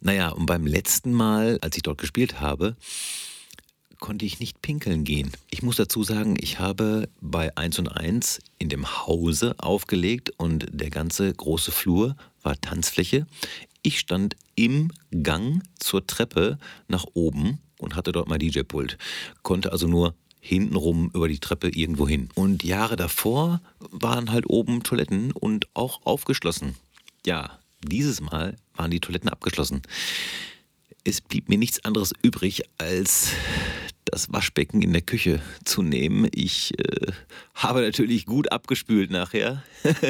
Naja, 0.00 0.30
und 0.30 0.46
beim 0.46 0.66
letzten 0.66 1.12
Mal, 1.12 1.58
als 1.62 1.76
ich 1.76 1.82
dort 1.82 1.98
gespielt 1.98 2.40
habe, 2.40 2.76
konnte 4.00 4.26
ich 4.26 4.40
nicht 4.40 4.60
pinkeln 4.62 5.04
gehen. 5.04 5.30
Ich 5.48 5.62
muss 5.62 5.76
dazu 5.76 6.02
sagen, 6.02 6.36
ich 6.40 6.58
habe 6.58 7.08
bei 7.20 7.56
1 7.56 7.78
und 7.78 7.88
1 7.88 8.40
in 8.58 8.68
dem 8.68 9.06
Hause 9.06 9.54
aufgelegt 9.58 10.32
und 10.38 10.66
der 10.72 10.90
ganze 10.90 11.32
große 11.32 11.70
Flur 11.70 12.16
war 12.42 12.60
Tanzfläche. 12.60 13.26
Ich 13.82 14.00
stand 14.00 14.34
im 14.56 14.90
Gang 15.22 15.62
zur 15.78 16.04
Treppe 16.04 16.58
nach 16.88 17.06
oben 17.14 17.60
und 17.78 17.94
hatte 17.94 18.12
dort 18.12 18.28
mein 18.28 18.40
DJ-Pult. 18.40 18.98
Konnte 19.42 19.70
also 19.70 19.86
nur 19.86 20.14
hintenrum 20.44 21.10
über 21.14 21.28
die 21.28 21.38
Treppe 21.38 21.68
irgendwo 21.68 22.08
hin. 22.08 22.28
Und 22.34 22.64
Jahre 22.64 22.96
davor 22.96 23.62
waren 23.78 24.32
halt 24.32 24.44
oben 24.48 24.82
Toiletten 24.82 25.30
und 25.30 25.68
auch 25.72 26.04
aufgeschlossen. 26.04 26.74
Ja, 27.24 27.60
dieses 27.84 28.20
Mal 28.20 28.56
waren 28.74 28.90
die 28.90 28.98
Toiletten 28.98 29.28
abgeschlossen. 29.28 29.82
Es 31.04 31.20
blieb 31.20 31.48
mir 31.48 31.58
nichts 31.58 31.84
anderes 31.84 32.12
übrig, 32.22 32.62
als 32.78 33.30
das 34.04 34.32
Waschbecken 34.32 34.82
in 34.82 34.92
der 34.92 35.02
Küche 35.02 35.40
zu 35.64 35.82
nehmen. 35.82 36.28
Ich 36.34 36.76
äh, 36.76 37.12
habe 37.54 37.80
natürlich 37.80 38.26
gut 38.26 38.50
abgespült 38.50 39.12
nachher. 39.12 39.62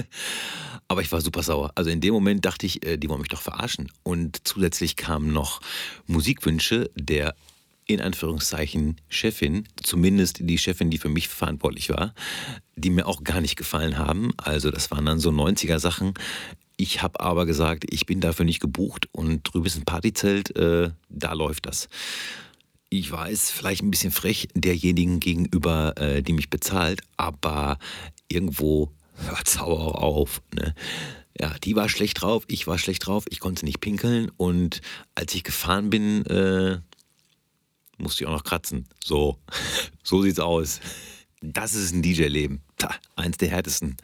Aber 0.89 1.03
ich 1.03 1.13
war 1.13 1.21
super 1.21 1.43
sauer. 1.43 1.73
Also 1.75 1.91
in 1.91 2.01
dem 2.01 2.15
Moment 2.15 2.47
dachte 2.47 2.65
ich, 2.65 2.87
äh, 2.87 2.97
die 2.97 3.11
wollen 3.11 3.21
mich 3.21 3.29
doch 3.29 3.43
verarschen. 3.43 3.93
Und 4.03 4.41
zusätzlich 4.45 4.97
kamen 4.97 5.31
noch 5.31 5.61
Musikwünsche 6.07 6.91
der 6.95 7.35
in 7.87 8.01
Anführungszeichen 8.01 9.01
Chefin, 9.09 9.69
zumindest 9.83 10.39
die 10.41 10.59
Chefin, 10.59 10.91
die 10.91 10.99
für 10.99 11.09
mich 11.09 11.29
verantwortlich 11.29 11.91
war, 11.91 12.15
die 12.77 12.91
mir 12.91 13.07
auch 13.07 13.25
gar 13.25 13.41
nicht 13.41 13.57
gefallen 13.57 13.99
haben. 13.99 14.33
Also 14.37 14.71
das 14.71 14.91
waren 14.91 15.07
dann 15.07 15.19
so 15.19 15.31
90er 15.31 15.79
Sachen. 15.79 16.15
Ich 16.77 17.03
habe 17.03 17.21
aber 17.21 17.47
gesagt, 17.47 17.85
ich 17.91 18.07
bin 18.07 18.21
dafür 18.21 18.45
nicht 18.45 18.61
gebucht 18.61 19.09
und 19.13 19.43
drüben 19.43 19.67
ist 19.67 19.77
ein 19.77 19.85
Partyzelt, 19.85 20.57
äh, 20.57 20.91
da 21.09 21.33
läuft 21.33 21.67
das. 21.67 21.89
Ich 22.89 23.11
weiß, 23.11 23.51
vielleicht 23.51 23.83
ein 23.83 23.91
bisschen 23.91 24.13
frech 24.13 24.49
derjenigen 24.55 25.21
gegenüber, 25.21 25.95
äh, 25.97 26.23
die 26.23 26.33
mich 26.33 26.51
bezahlt, 26.51 27.03
aber 27.17 27.79
irgendwo 28.29 28.91
hört 29.27 29.49
es 29.49 29.59
auch 29.59 29.95
auf. 29.95 30.43
Ne? 30.55 30.75
Ja, 31.39 31.55
die 31.65 31.77
war 31.77 31.89
schlecht 31.89 32.21
drauf, 32.21 32.45
ich 32.49 32.67
war 32.67 32.79
schlecht 32.79 33.07
drauf, 33.07 33.25
ich 33.31 33.41
konnte 33.41 33.65
nicht 33.65 33.81
pinkeln 33.81 34.31
und 34.37 34.81
als 35.15 35.35
ich 35.35 35.45
gefahren 35.45 35.89
bin, 35.89 36.27
äh, 36.27 36.81
musste 37.99 38.25
ich 38.25 38.29
auch 38.29 38.33
noch 38.33 38.45
kratzen. 38.45 38.87
So, 39.03 39.39
so 40.03 40.23
sieht's 40.23 40.41
aus. 40.41 40.81
Das 41.41 41.75
ist 41.75 41.93
ein 41.93 42.03
DJ-Leben. 42.03 42.63
Eins 43.17 43.37
der 43.37 43.49
härtesten. 43.49 43.97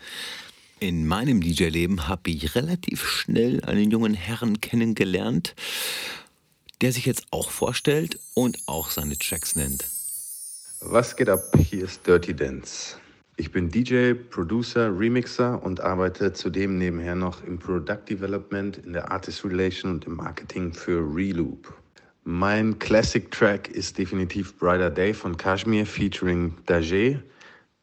In 0.80 1.06
meinem 1.06 1.40
DJ-Leben 1.40 2.06
habe 2.06 2.30
ich 2.30 2.54
relativ 2.54 3.04
schnell 3.04 3.64
einen 3.64 3.90
jungen 3.90 4.14
Herrn 4.14 4.60
kennengelernt, 4.60 5.56
der 6.80 6.92
sich 6.92 7.04
jetzt 7.06 7.26
auch 7.32 7.50
vorstellt 7.50 8.18
und 8.34 8.58
auch 8.66 8.90
seine 8.90 9.18
Tracks 9.18 9.56
nennt. 9.56 9.84
Was 10.80 11.16
geht 11.16 11.28
ab? 11.28 11.42
Hier 11.58 11.84
ist 11.84 12.06
Dirty 12.06 12.34
Dance. 12.34 12.96
Ich 13.36 13.52
bin 13.52 13.68
DJ, 13.68 14.14
Producer, 14.14 14.96
Remixer 14.96 15.62
und 15.62 15.80
arbeite 15.80 16.32
zudem 16.32 16.78
nebenher 16.78 17.14
noch 17.14 17.42
im 17.44 17.58
Product 17.58 18.02
Development, 18.08 18.78
in 18.78 18.92
der 18.92 19.10
Artist 19.10 19.44
Relation 19.44 19.92
und 19.92 20.06
im 20.06 20.14
Marketing 20.14 20.72
für 20.72 20.98
Reloop. 21.14 21.72
Mein 22.30 22.78
Classic 22.78 23.30
Track 23.30 23.68
ist 23.68 23.96
definitiv 23.96 24.58
Brighter 24.58 24.90
Day 24.90 25.14
von 25.14 25.38
Kashmir 25.38 25.86
featuring 25.86 26.52
Dager. 26.66 27.22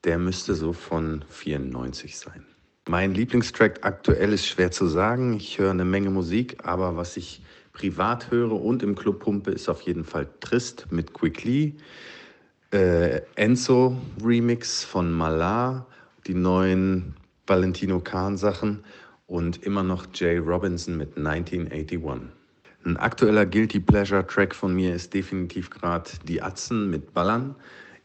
Der 0.04 0.20
müsste 0.20 0.54
so 0.54 0.72
von 0.72 1.26
94 1.30 2.16
sein. 2.16 2.46
Mein 2.88 3.16
Lieblingstrack 3.16 3.80
aktuell 3.84 4.34
ist 4.34 4.46
schwer 4.46 4.70
zu 4.70 4.86
sagen. 4.86 5.34
Ich 5.34 5.58
höre 5.58 5.72
eine 5.72 5.84
Menge 5.84 6.12
Musik, 6.12 6.58
aber 6.64 6.96
was 6.96 7.18
ich 7.18 7.42
privat 7.74 8.30
höre 8.30 8.52
und 8.52 8.84
im 8.84 8.94
Club 8.94 9.22
pumpe, 9.22 9.50
ist 9.50 9.68
auf 9.68 9.82
jeden 9.82 10.04
Fall 10.04 10.30
Trist 10.42 10.92
mit 10.92 11.12
Quickly. 11.12 11.78
Äh, 12.72 13.22
Enzo 13.34 14.00
Remix 14.24 14.84
von 14.84 15.12
Malar, 15.12 15.88
die 16.28 16.36
neuen 16.36 17.16
Valentino 17.48 18.00
Kahn 18.00 18.38
Sachen 18.38 18.84
und 19.26 19.64
immer 19.64 19.82
noch 19.82 20.06
Jay 20.14 20.38
Robinson 20.38 20.98
mit 20.98 21.18
1981. 21.18 22.35
Ein 22.86 22.98
aktueller 22.98 23.48
Guilty 23.48 23.80
Pleasure 23.80 24.28
Track 24.28 24.54
von 24.54 24.76
mir 24.76 24.94
ist 24.94 25.16
definitiv 25.16 25.72
gerade 25.72 26.12
Die 26.28 26.44
Atzen 26.44 26.92
mit 26.92 27.16
Ballern. 27.16 27.56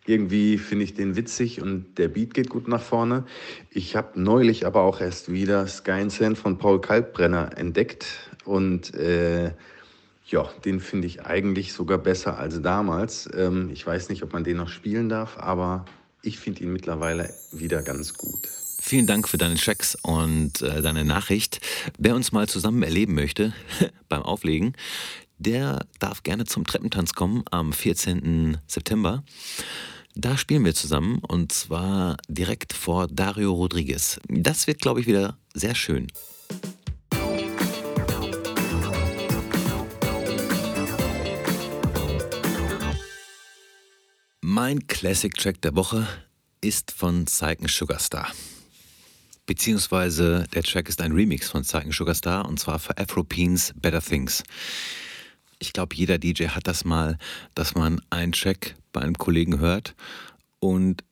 Irgendwie 0.07 0.57
finde 0.57 0.85
ich 0.85 0.95
den 0.95 1.17
witzig 1.17 1.61
und 1.61 1.99
der 1.99 2.09
Beat 2.09 2.33
geht 2.33 2.49
gut 2.49 2.67
nach 2.67 2.81
vorne. 2.81 3.27
Ich 3.71 3.95
habe 3.95 4.19
neulich 4.19 4.65
aber 4.65 4.81
auch 4.81 5.03
erst 5.03 5.31
wieder 5.31 5.67
Sky 5.67 6.09
Sand 6.09 6.39
von 6.39 6.57
Paul 6.57 6.81
Kalkbrenner 6.81 7.59
entdeckt 7.59 8.31
und 8.47 8.95
äh, 8.95 9.53
ja, 10.25 10.49
den 10.65 10.81
finde 10.81 11.09
ich 11.09 11.27
eigentlich 11.27 11.75
sogar 11.75 11.99
besser 11.99 12.39
als 12.39 12.63
damals. 12.63 13.29
Ähm, 13.37 13.69
ich 13.71 13.87
weiß 13.87 14.09
nicht, 14.09 14.23
ob 14.23 14.33
man 14.33 14.45
den 14.45 14.57
noch 14.57 14.71
spielen 14.71 15.11
darf, 15.11 15.37
aber 15.37 15.85
ich 16.23 16.39
finde 16.39 16.63
ihn 16.63 16.73
mittlerweile 16.73 17.35
wieder 17.53 17.83
ganz 17.83 18.15
gut. 18.15 18.49
Vielen 18.83 19.07
Dank 19.07 19.29
für 19.29 19.37
deine 19.37 19.57
Tracks 19.57 19.95
und 20.03 20.63
äh, 20.63 20.81
deine 20.81 21.05
Nachricht. 21.05 21.61
Wer 21.99 22.17
uns 22.17 22.33
mal 22.33 22.49
zusammen 22.49 22.83
erleben 22.83 23.15
möchte 23.15 23.53
beim 24.09 24.23
Auflegen, 24.23 24.73
der 25.39 25.87
darf 25.99 26.23
gerne 26.23 26.47
zum 26.47 26.67
Treppentanz 26.67 27.13
kommen 27.13 27.45
am 27.51 27.75
14. 27.75 28.57
September. 28.67 29.23
Da 30.15 30.37
spielen 30.39 30.65
wir 30.65 30.75
zusammen 30.75 31.19
und 31.19 31.53
zwar 31.53 32.17
direkt 32.27 32.73
vor 32.73 33.07
Dario 33.07 33.53
Rodriguez. 33.53 34.19
Das 34.29 34.67
wird, 34.67 34.81
glaube 34.81 35.01
ich, 35.01 35.07
wieder 35.07 35.37
sehr 35.55 35.75
schön. 35.75 36.09
Mein 44.41 44.87
Classic 44.89 45.33
Track 45.35 45.61
der 45.63 45.77
Woche 45.77 46.09
ist 46.63 46.91
von 46.91 47.27
Psychen 47.27 47.69
Sugarstar 47.69 48.33
beziehungsweise 49.51 50.47
der 50.55 50.63
Track 50.63 50.89
ist 50.89 51.01
ein 51.01 51.11
Remix 51.11 51.51
von 51.51 51.65
Zeigen 51.65 51.91
Sugarstar 51.91 52.49
und 52.49 52.61
zwar 52.61 52.79
für 52.79 52.97
Afropeens 52.97 53.73
Better 53.75 54.01
Things. 54.01 54.45
Ich 55.59 55.73
glaube, 55.73 55.97
jeder 55.97 56.19
DJ 56.19 56.51
hat 56.51 56.69
das 56.69 56.85
mal, 56.85 57.19
dass 57.57 57.75
man 57.75 58.01
einen 58.11 58.31
Track 58.31 58.77
bei 58.93 59.01
einem 59.01 59.19
Kollegen 59.19 59.59
hört 59.59 59.97
und 60.61 61.03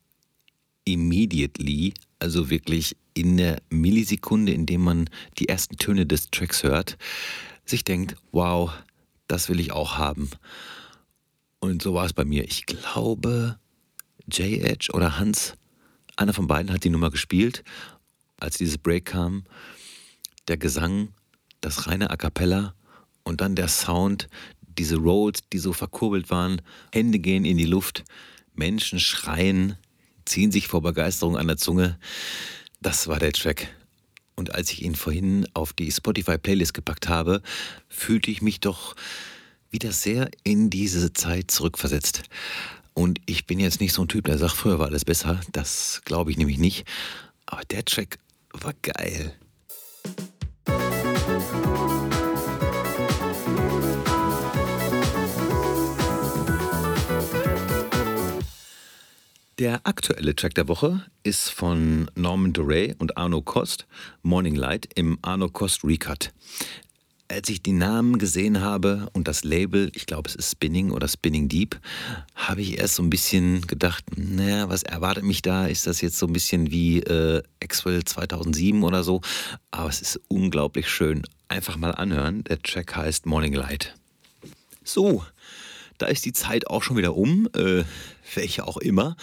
immediately 0.85 1.95
Also 2.21 2.49
wirklich 2.49 2.97
in 3.13 3.39
der 3.39 3.61
Millisekunde, 3.71 4.53
in 4.53 4.67
dem 4.67 4.83
man 4.83 5.11
die 5.41 5.49
ersten 5.49 5.77
Töne 5.77 6.07
des 6.07 6.31
Tracks 6.31 6.63
hört, 6.63 6.97
sich 7.65 7.83
denkt, 7.83 8.15
wow, 8.31 8.71
das 9.27 9.49
will 9.49 9.59
ich 9.59 9.73
auch 9.73 9.99
haben. 9.99 10.31
Und 11.59 11.83
so 11.83 11.93
war 11.93 12.07
es 12.07 12.13
bei 12.13 12.25
mir. 12.25 12.45
Ich 12.45 12.67
glaube, 12.67 13.59
Jay 14.31 14.61
Edge 14.61 14.93
oder 14.93 15.19
Hans, 15.19 15.55
einer 16.15 16.35
von 16.35 16.47
beiden 16.47 16.73
hat 16.73 16.85
die 16.85 16.91
Nummer 16.91 17.11
gespielt, 17.11 17.65
als 18.39 18.59
dieses 18.59 18.79
Break 18.79 19.07
kam. 19.07 19.45
Der 20.49 20.57
Gesang, 20.57 21.09
das 21.61 21.87
reine 21.87 22.11
A 22.11 22.17
cappella 22.17 22.75
und 23.23 23.41
dann 23.41 23.55
der 23.55 23.69
Sound, 23.69 24.29
diese 24.79 24.97
Rolls, 24.97 25.41
die 25.53 25.59
so 25.59 25.73
verkurbelt 25.73 26.31
waren, 26.31 26.63
Hände 26.93 27.19
gehen 27.19 27.45
in 27.45 27.59
die 27.59 27.67
Luft, 27.67 28.05
Menschen 28.55 29.01
schreien, 29.01 29.77
ziehen 30.25 30.53
sich 30.53 30.69
vor 30.69 30.83
Begeisterung 30.83 31.37
an 31.37 31.49
der 31.49 31.57
Zunge. 31.57 31.99
Das 32.81 33.09
war 33.09 33.19
der 33.19 33.33
Track. 33.33 33.69
Und 34.37 34.55
als 34.55 34.71
ich 34.71 34.83
ihn 34.83 34.95
vorhin 34.95 35.49
auf 35.53 35.73
die 35.73 35.91
Spotify-Playlist 35.91 36.73
gepackt 36.73 37.09
habe, 37.09 37.43
fühlte 37.89 38.31
ich 38.31 38.41
mich 38.41 38.61
doch 38.61 38.95
wieder 39.71 39.93
sehr 39.93 40.31
in 40.45 40.71
diese 40.71 41.13
Zeit 41.13 41.51
zurückversetzt. 41.51 42.23
Und 42.95 43.21
ich 43.27 43.47
bin 43.47 43.59
jetzt 43.59 43.81
nicht 43.81 43.93
so 43.93 44.03
ein 44.03 44.09
Typ, 44.09 44.27
der 44.27 44.39
sagt, 44.39 44.55
früher 44.55 44.79
war 44.79 44.87
alles 44.87 45.05
besser. 45.05 45.41
Das 45.53 46.03
glaube 46.05 46.31
ich 46.31 46.37
nämlich 46.37 46.59
nicht. 46.59 46.87
Aber 47.47 47.63
der 47.65 47.85
Track 47.85 48.19
war 48.53 48.73
geil. 48.83 49.35
Der 59.59 59.81
aktuelle 59.89 60.37
Track 60.37 60.55
der 60.55 60.69
Woche 60.69 61.05
ist 61.25 61.51
von 61.51 62.09
Norman 62.15 62.53
Duray 62.53 62.95
und 62.99 63.17
Arno 63.17 63.43
Kost, 63.43 63.89
Morning 64.23 64.55
Light 64.55 64.89
im 64.95 65.19
Arno 65.21 65.49
Kost 65.49 65.83
Recut. 65.83 66.33
Als 67.31 67.51
ich 67.51 67.63
die 67.63 67.73
Namen 67.73 68.19
gesehen 68.19 68.63
habe 68.63 69.11
und 69.13 69.29
das 69.29 69.45
Label, 69.45 69.91
ich 69.95 70.07
glaube 70.07 70.31
es 70.31 70.35
ist 70.35 70.51
Spinning 70.51 70.91
oder 70.91 71.09
Spinning 71.09 71.51
Deep, 71.51 71.79
habe 72.35 72.63
ich 72.63 72.79
erst 72.79 72.95
so 72.95 73.03
ein 73.03 73.11
bisschen 73.11 73.67
gedacht, 73.67 74.03
naja, 74.17 74.71
was 74.71 74.83
erwartet 74.83 75.25
mich 75.25 75.43
da? 75.43 75.67
Ist 75.67 75.87
das 75.87 76.01
jetzt 76.01 76.19
so 76.19 76.27
ein 76.27 76.33
bisschen 76.33 76.71
wie 76.71 77.01
äh, 77.01 77.43
Axwell 77.63 78.03
2007 78.03 78.83
oder 78.83 79.05
so? 79.05 79.21
Aber 79.71 79.91
es 79.91 80.01
ist 80.01 80.19
unglaublich 80.29 80.89
schön. 80.89 81.23
Einfach 81.49 81.77
mal 81.77 81.91
anhören. 81.91 82.45
Der 82.45 82.63
Track 82.63 82.97
heißt 82.97 83.27
Morning 83.27 83.53
Light. 83.53 83.95
So, 84.83 85.23
da 85.99 86.07
ist 86.07 86.25
die 86.25 86.33
Zeit 86.33 86.69
auch 86.69 86.83
schon 86.83 86.97
wieder 86.97 87.15
um, 87.15 87.47
äh, 87.55 87.85
welche 88.35 88.67
auch 88.67 88.79
immer. 88.79 89.17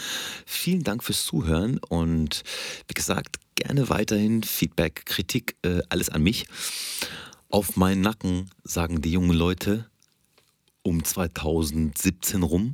Vielen 0.45 0.83
Dank 0.83 1.03
fürs 1.03 1.25
Zuhören 1.25 1.79
und 1.79 2.43
wie 2.87 2.93
gesagt, 2.93 3.37
gerne 3.55 3.89
weiterhin 3.89 4.43
Feedback, 4.43 5.05
Kritik, 5.05 5.55
äh, 5.63 5.79
alles 5.89 6.09
an 6.09 6.21
mich. 6.21 6.45
Auf 7.55 7.77
meinen 7.77 8.01
Nacken 8.01 8.49
sagen 8.65 9.01
die 9.01 9.13
jungen 9.13 9.31
Leute 9.31 9.89
um 10.81 11.01
2017 11.05 12.43
rum. 12.43 12.73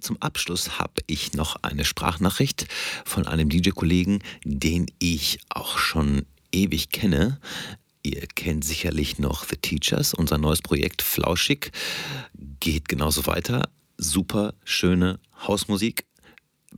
Zum 0.00 0.16
Abschluss 0.22 0.78
habe 0.78 1.02
ich 1.08 1.34
noch 1.34 1.56
eine 1.62 1.84
Sprachnachricht 1.84 2.66
von 3.04 3.26
einem 3.26 3.50
DJ-Kollegen, 3.50 4.22
den 4.44 4.86
ich 4.98 5.40
auch 5.50 5.76
schon 5.76 6.24
ewig 6.52 6.88
kenne. 6.88 7.38
Ihr 8.02 8.26
kennt 8.34 8.64
sicherlich 8.64 9.18
noch 9.18 9.44
The 9.44 9.56
Teachers, 9.56 10.14
unser 10.14 10.38
neues 10.38 10.62
Projekt 10.62 11.02
Flauschig. 11.02 11.70
Geht 12.60 12.88
genauso 12.88 13.26
weiter. 13.26 13.68
Super 13.98 14.54
schöne 14.64 15.20
Hausmusik. 15.46 16.06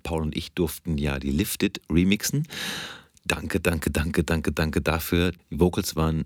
Paul 0.02 0.22
und 0.22 0.36
ich 0.36 0.50
durften 0.50 0.98
ja 0.98 1.20
die 1.20 1.30
Lifted 1.30 1.80
remixen. 1.88 2.48
Danke, 3.24 3.60
danke, 3.60 3.92
danke, 3.92 4.24
danke, 4.24 4.50
danke 4.50 4.82
dafür. 4.82 5.30
Die 5.52 5.60
Vocals 5.60 5.94
waren 5.94 6.24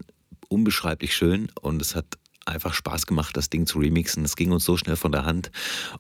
unbeschreiblich 0.51 1.15
schön 1.15 1.49
und 1.61 1.81
es 1.81 1.95
hat 1.95 2.19
einfach 2.45 2.75
Spaß 2.75 3.07
gemacht, 3.07 3.37
das 3.37 3.49
Ding 3.49 3.67
zu 3.67 3.79
remixen. 3.79 4.25
Es 4.25 4.37
ging 4.37 4.51
uns 4.51 4.65
so 4.65 4.77
schnell 4.77 4.97
von 4.97 5.13
der 5.13 5.25
Hand. 5.25 5.51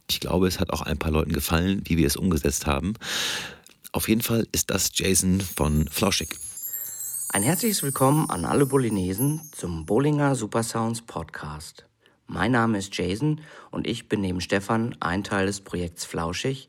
Ich 0.08 0.20
glaube, 0.20 0.48
es 0.48 0.58
hat 0.58 0.70
auch 0.70 0.82
ein 0.82 0.98
paar 0.98 1.12
Leuten 1.12 1.32
gefallen, 1.32 1.82
wie 1.84 1.96
wir 1.96 2.06
es 2.06 2.16
umgesetzt 2.16 2.66
haben. 2.66 2.94
Auf 3.92 4.08
jeden 4.08 4.22
Fall 4.22 4.46
ist 4.52 4.70
das 4.70 4.90
Jason 4.94 5.40
von 5.40 5.86
Flauschig. 5.88 6.36
Ein 7.30 7.44
herzliches 7.44 7.82
Willkommen 7.84 8.28
an 8.28 8.44
alle 8.44 8.66
Bolinesen 8.66 9.40
zum 9.52 9.86
Bowlinger 9.86 10.34
Supersounds 10.34 11.02
Podcast. 11.02 11.86
Mein 12.26 12.50
Name 12.50 12.78
ist 12.78 12.96
Jason 12.96 13.40
und 13.70 13.86
ich 13.86 14.08
bin 14.08 14.20
neben 14.20 14.40
Stefan 14.40 14.96
ein 14.98 15.22
Teil 15.22 15.46
des 15.46 15.60
Projekts 15.60 16.04
Flauschig. 16.04 16.68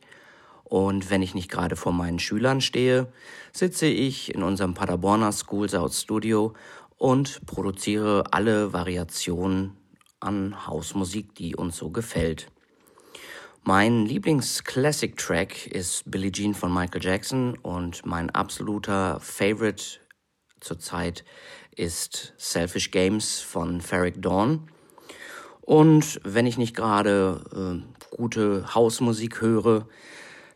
Und 0.63 1.09
wenn 1.09 1.21
ich 1.21 1.35
nicht 1.35 1.51
gerade 1.51 1.75
vor 1.75 1.91
meinen 1.91 2.19
Schülern 2.19 2.61
stehe, 2.61 3.11
sitze 3.51 3.87
ich 3.87 4.33
in 4.33 4.41
unserem 4.41 4.73
Paderborner 4.73 5.33
School 5.33 5.67
South 5.67 5.99
Studio 5.99 6.53
und 7.01 7.43
produziere 7.47 8.25
alle 8.29 8.73
Variationen 8.73 9.75
an 10.19 10.67
Hausmusik, 10.67 11.33
die 11.33 11.55
uns 11.55 11.75
so 11.75 11.89
gefällt. 11.89 12.51
Mein 13.63 14.05
Lieblings-Classic-Track 14.05 15.65
ist 15.65 16.03
Billie 16.05 16.31
Jean 16.31 16.53
von 16.53 16.71
Michael 16.71 17.03
Jackson 17.03 17.57
und 17.57 18.05
mein 18.05 18.29
absoluter 18.29 19.19
Favorite 19.19 19.83
zurzeit 20.59 21.25
ist 21.75 22.35
Selfish 22.37 22.91
Games 22.91 23.39
von 23.39 23.81
Ferric 23.81 24.21
Dawn. 24.21 24.69
Und 25.61 26.19
wenn 26.23 26.45
ich 26.45 26.59
nicht 26.59 26.75
gerade 26.75 27.41
äh, 27.51 28.15
gute 28.15 28.75
Hausmusik 28.75 29.41
höre, 29.41 29.87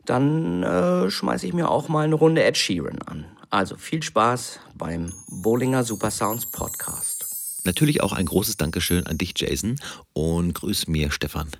dann 0.04 0.62
äh, 0.62 1.10
schmeiße 1.10 1.44
ich 1.44 1.54
mir 1.54 1.68
auch 1.68 1.88
mal 1.88 2.04
eine 2.04 2.14
Runde 2.14 2.44
Ed 2.44 2.56
Sheeran 2.56 3.02
an. 3.02 3.35
Also 3.56 3.78
viel 3.78 4.02
Spaß 4.02 4.60
beim 4.74 5.14
Bowlinger 5.28 5.82
Super 5.82 6.10
Sounds 6.10 6.44
Podcast. 6.44 7.62
Natürlich 7.64 8.02
auch 8.02 8.12
ein 8.12 8.26
großes 8.26 8.58
Dankeschön 8.58 9.06
an 9.06 9.16
dich, 9.16 9.32
Jason, 9.34 9.80
und 10.12 10.52
grüß 10.52 10.88
mir, 10.88 11.10
Stefan. 11.10 11.50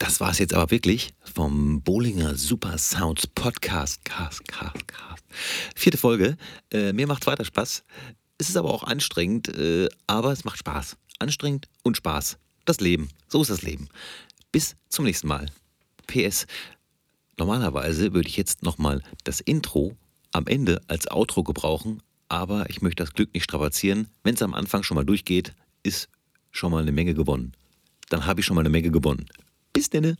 Das 0.00 0.18
war 0.18 0.32
es 0.32 0.40
jetzt 0.40 0.52
aber 0.52 0.72
wirklich 0.72 1.14
vom 1.32 1.80
Bowlinger 1.82 2.34
Super 2.34 2.76
Sounds 2.76 3.28
Podcast. 3.28 4.04
Cast, 4.04 4.48
cast, 4.48 4.88
cast. 4.88 5.22
Vierte 5.76 5.96
Folge. 5.96 6.36
Äh, 6.72 6.92
mir 6.92 7.06
macht 7.06 7.24
weiter 7.28 7.44
Spaß. 7.44 7.84
Es 8.38 8.48
ist 8.48 8.56
aber 8.56 8.74
auch 8.74 8.82
anstrengend, 8.82 9.46
äh, 9.56 9.88
aber 10.08 10.32
es 10.32 10.42
macht 10.44 10.58
Spaß. 10.58 10.96
Anstrengend 11.20 11.68
und 11.84 11.98
Spaß. 11.98 12.36
Das 12.64 12.80
Leben. 12.80 13.10
So 13.28 13.42
ist 13.42 13.50
das 13.52 13.62
Leben. 13.62 13.88
Bis 14.50 14.74
zum 14.88 15.04
nächsten 15.04 15.28
Mal. 15.28 15.46
PS. 16.08 16.48
Normalerweise 17.38 18.12
würde 18.12 18.28
ich 18.28 18.36
jetzt 18.36 18.64
nochmal 18.64 19.04
das 19.22 19.38
Intro 19.38 19.96
am 20.32 20.46
Ende 20.46 20.80
als 20.88 21.10
Outro 21.10 21.42
gebrauchen, 21.42 22.02
aber 22.28 22.68
ich 22.70 22.82
möchte 22.82 23.02
das 23.02 23.12
Glück 23.12 23.32
nicht 23.34 23.44
strapazieren. 23.44 24.08
Wenn 24.24 24.34
es 24.34 24.42
am 24.42 24.54
Anfang 24.54 24.82
schon 24.82 24.94
mal 24.96 25.04
durchgeht, 25.04 25.54
ist 25.82 26.08
schon 26.50 26.72
mal 26.72 26.82
eine 26.82 26.92
Menge 26.92 27.14
gewonnen. 27.14 27.52
Dann 28.08 28.26
habe 28.26 28.40
ich 28.40 28.46
schon 28.46 28.56
mal 28.56 28.62
eine 28.62 28.70
Menge 28.70 28.90
gewonnen. 28.90 29.26
Bis 29.72 29.90
denne. 29.90 30.16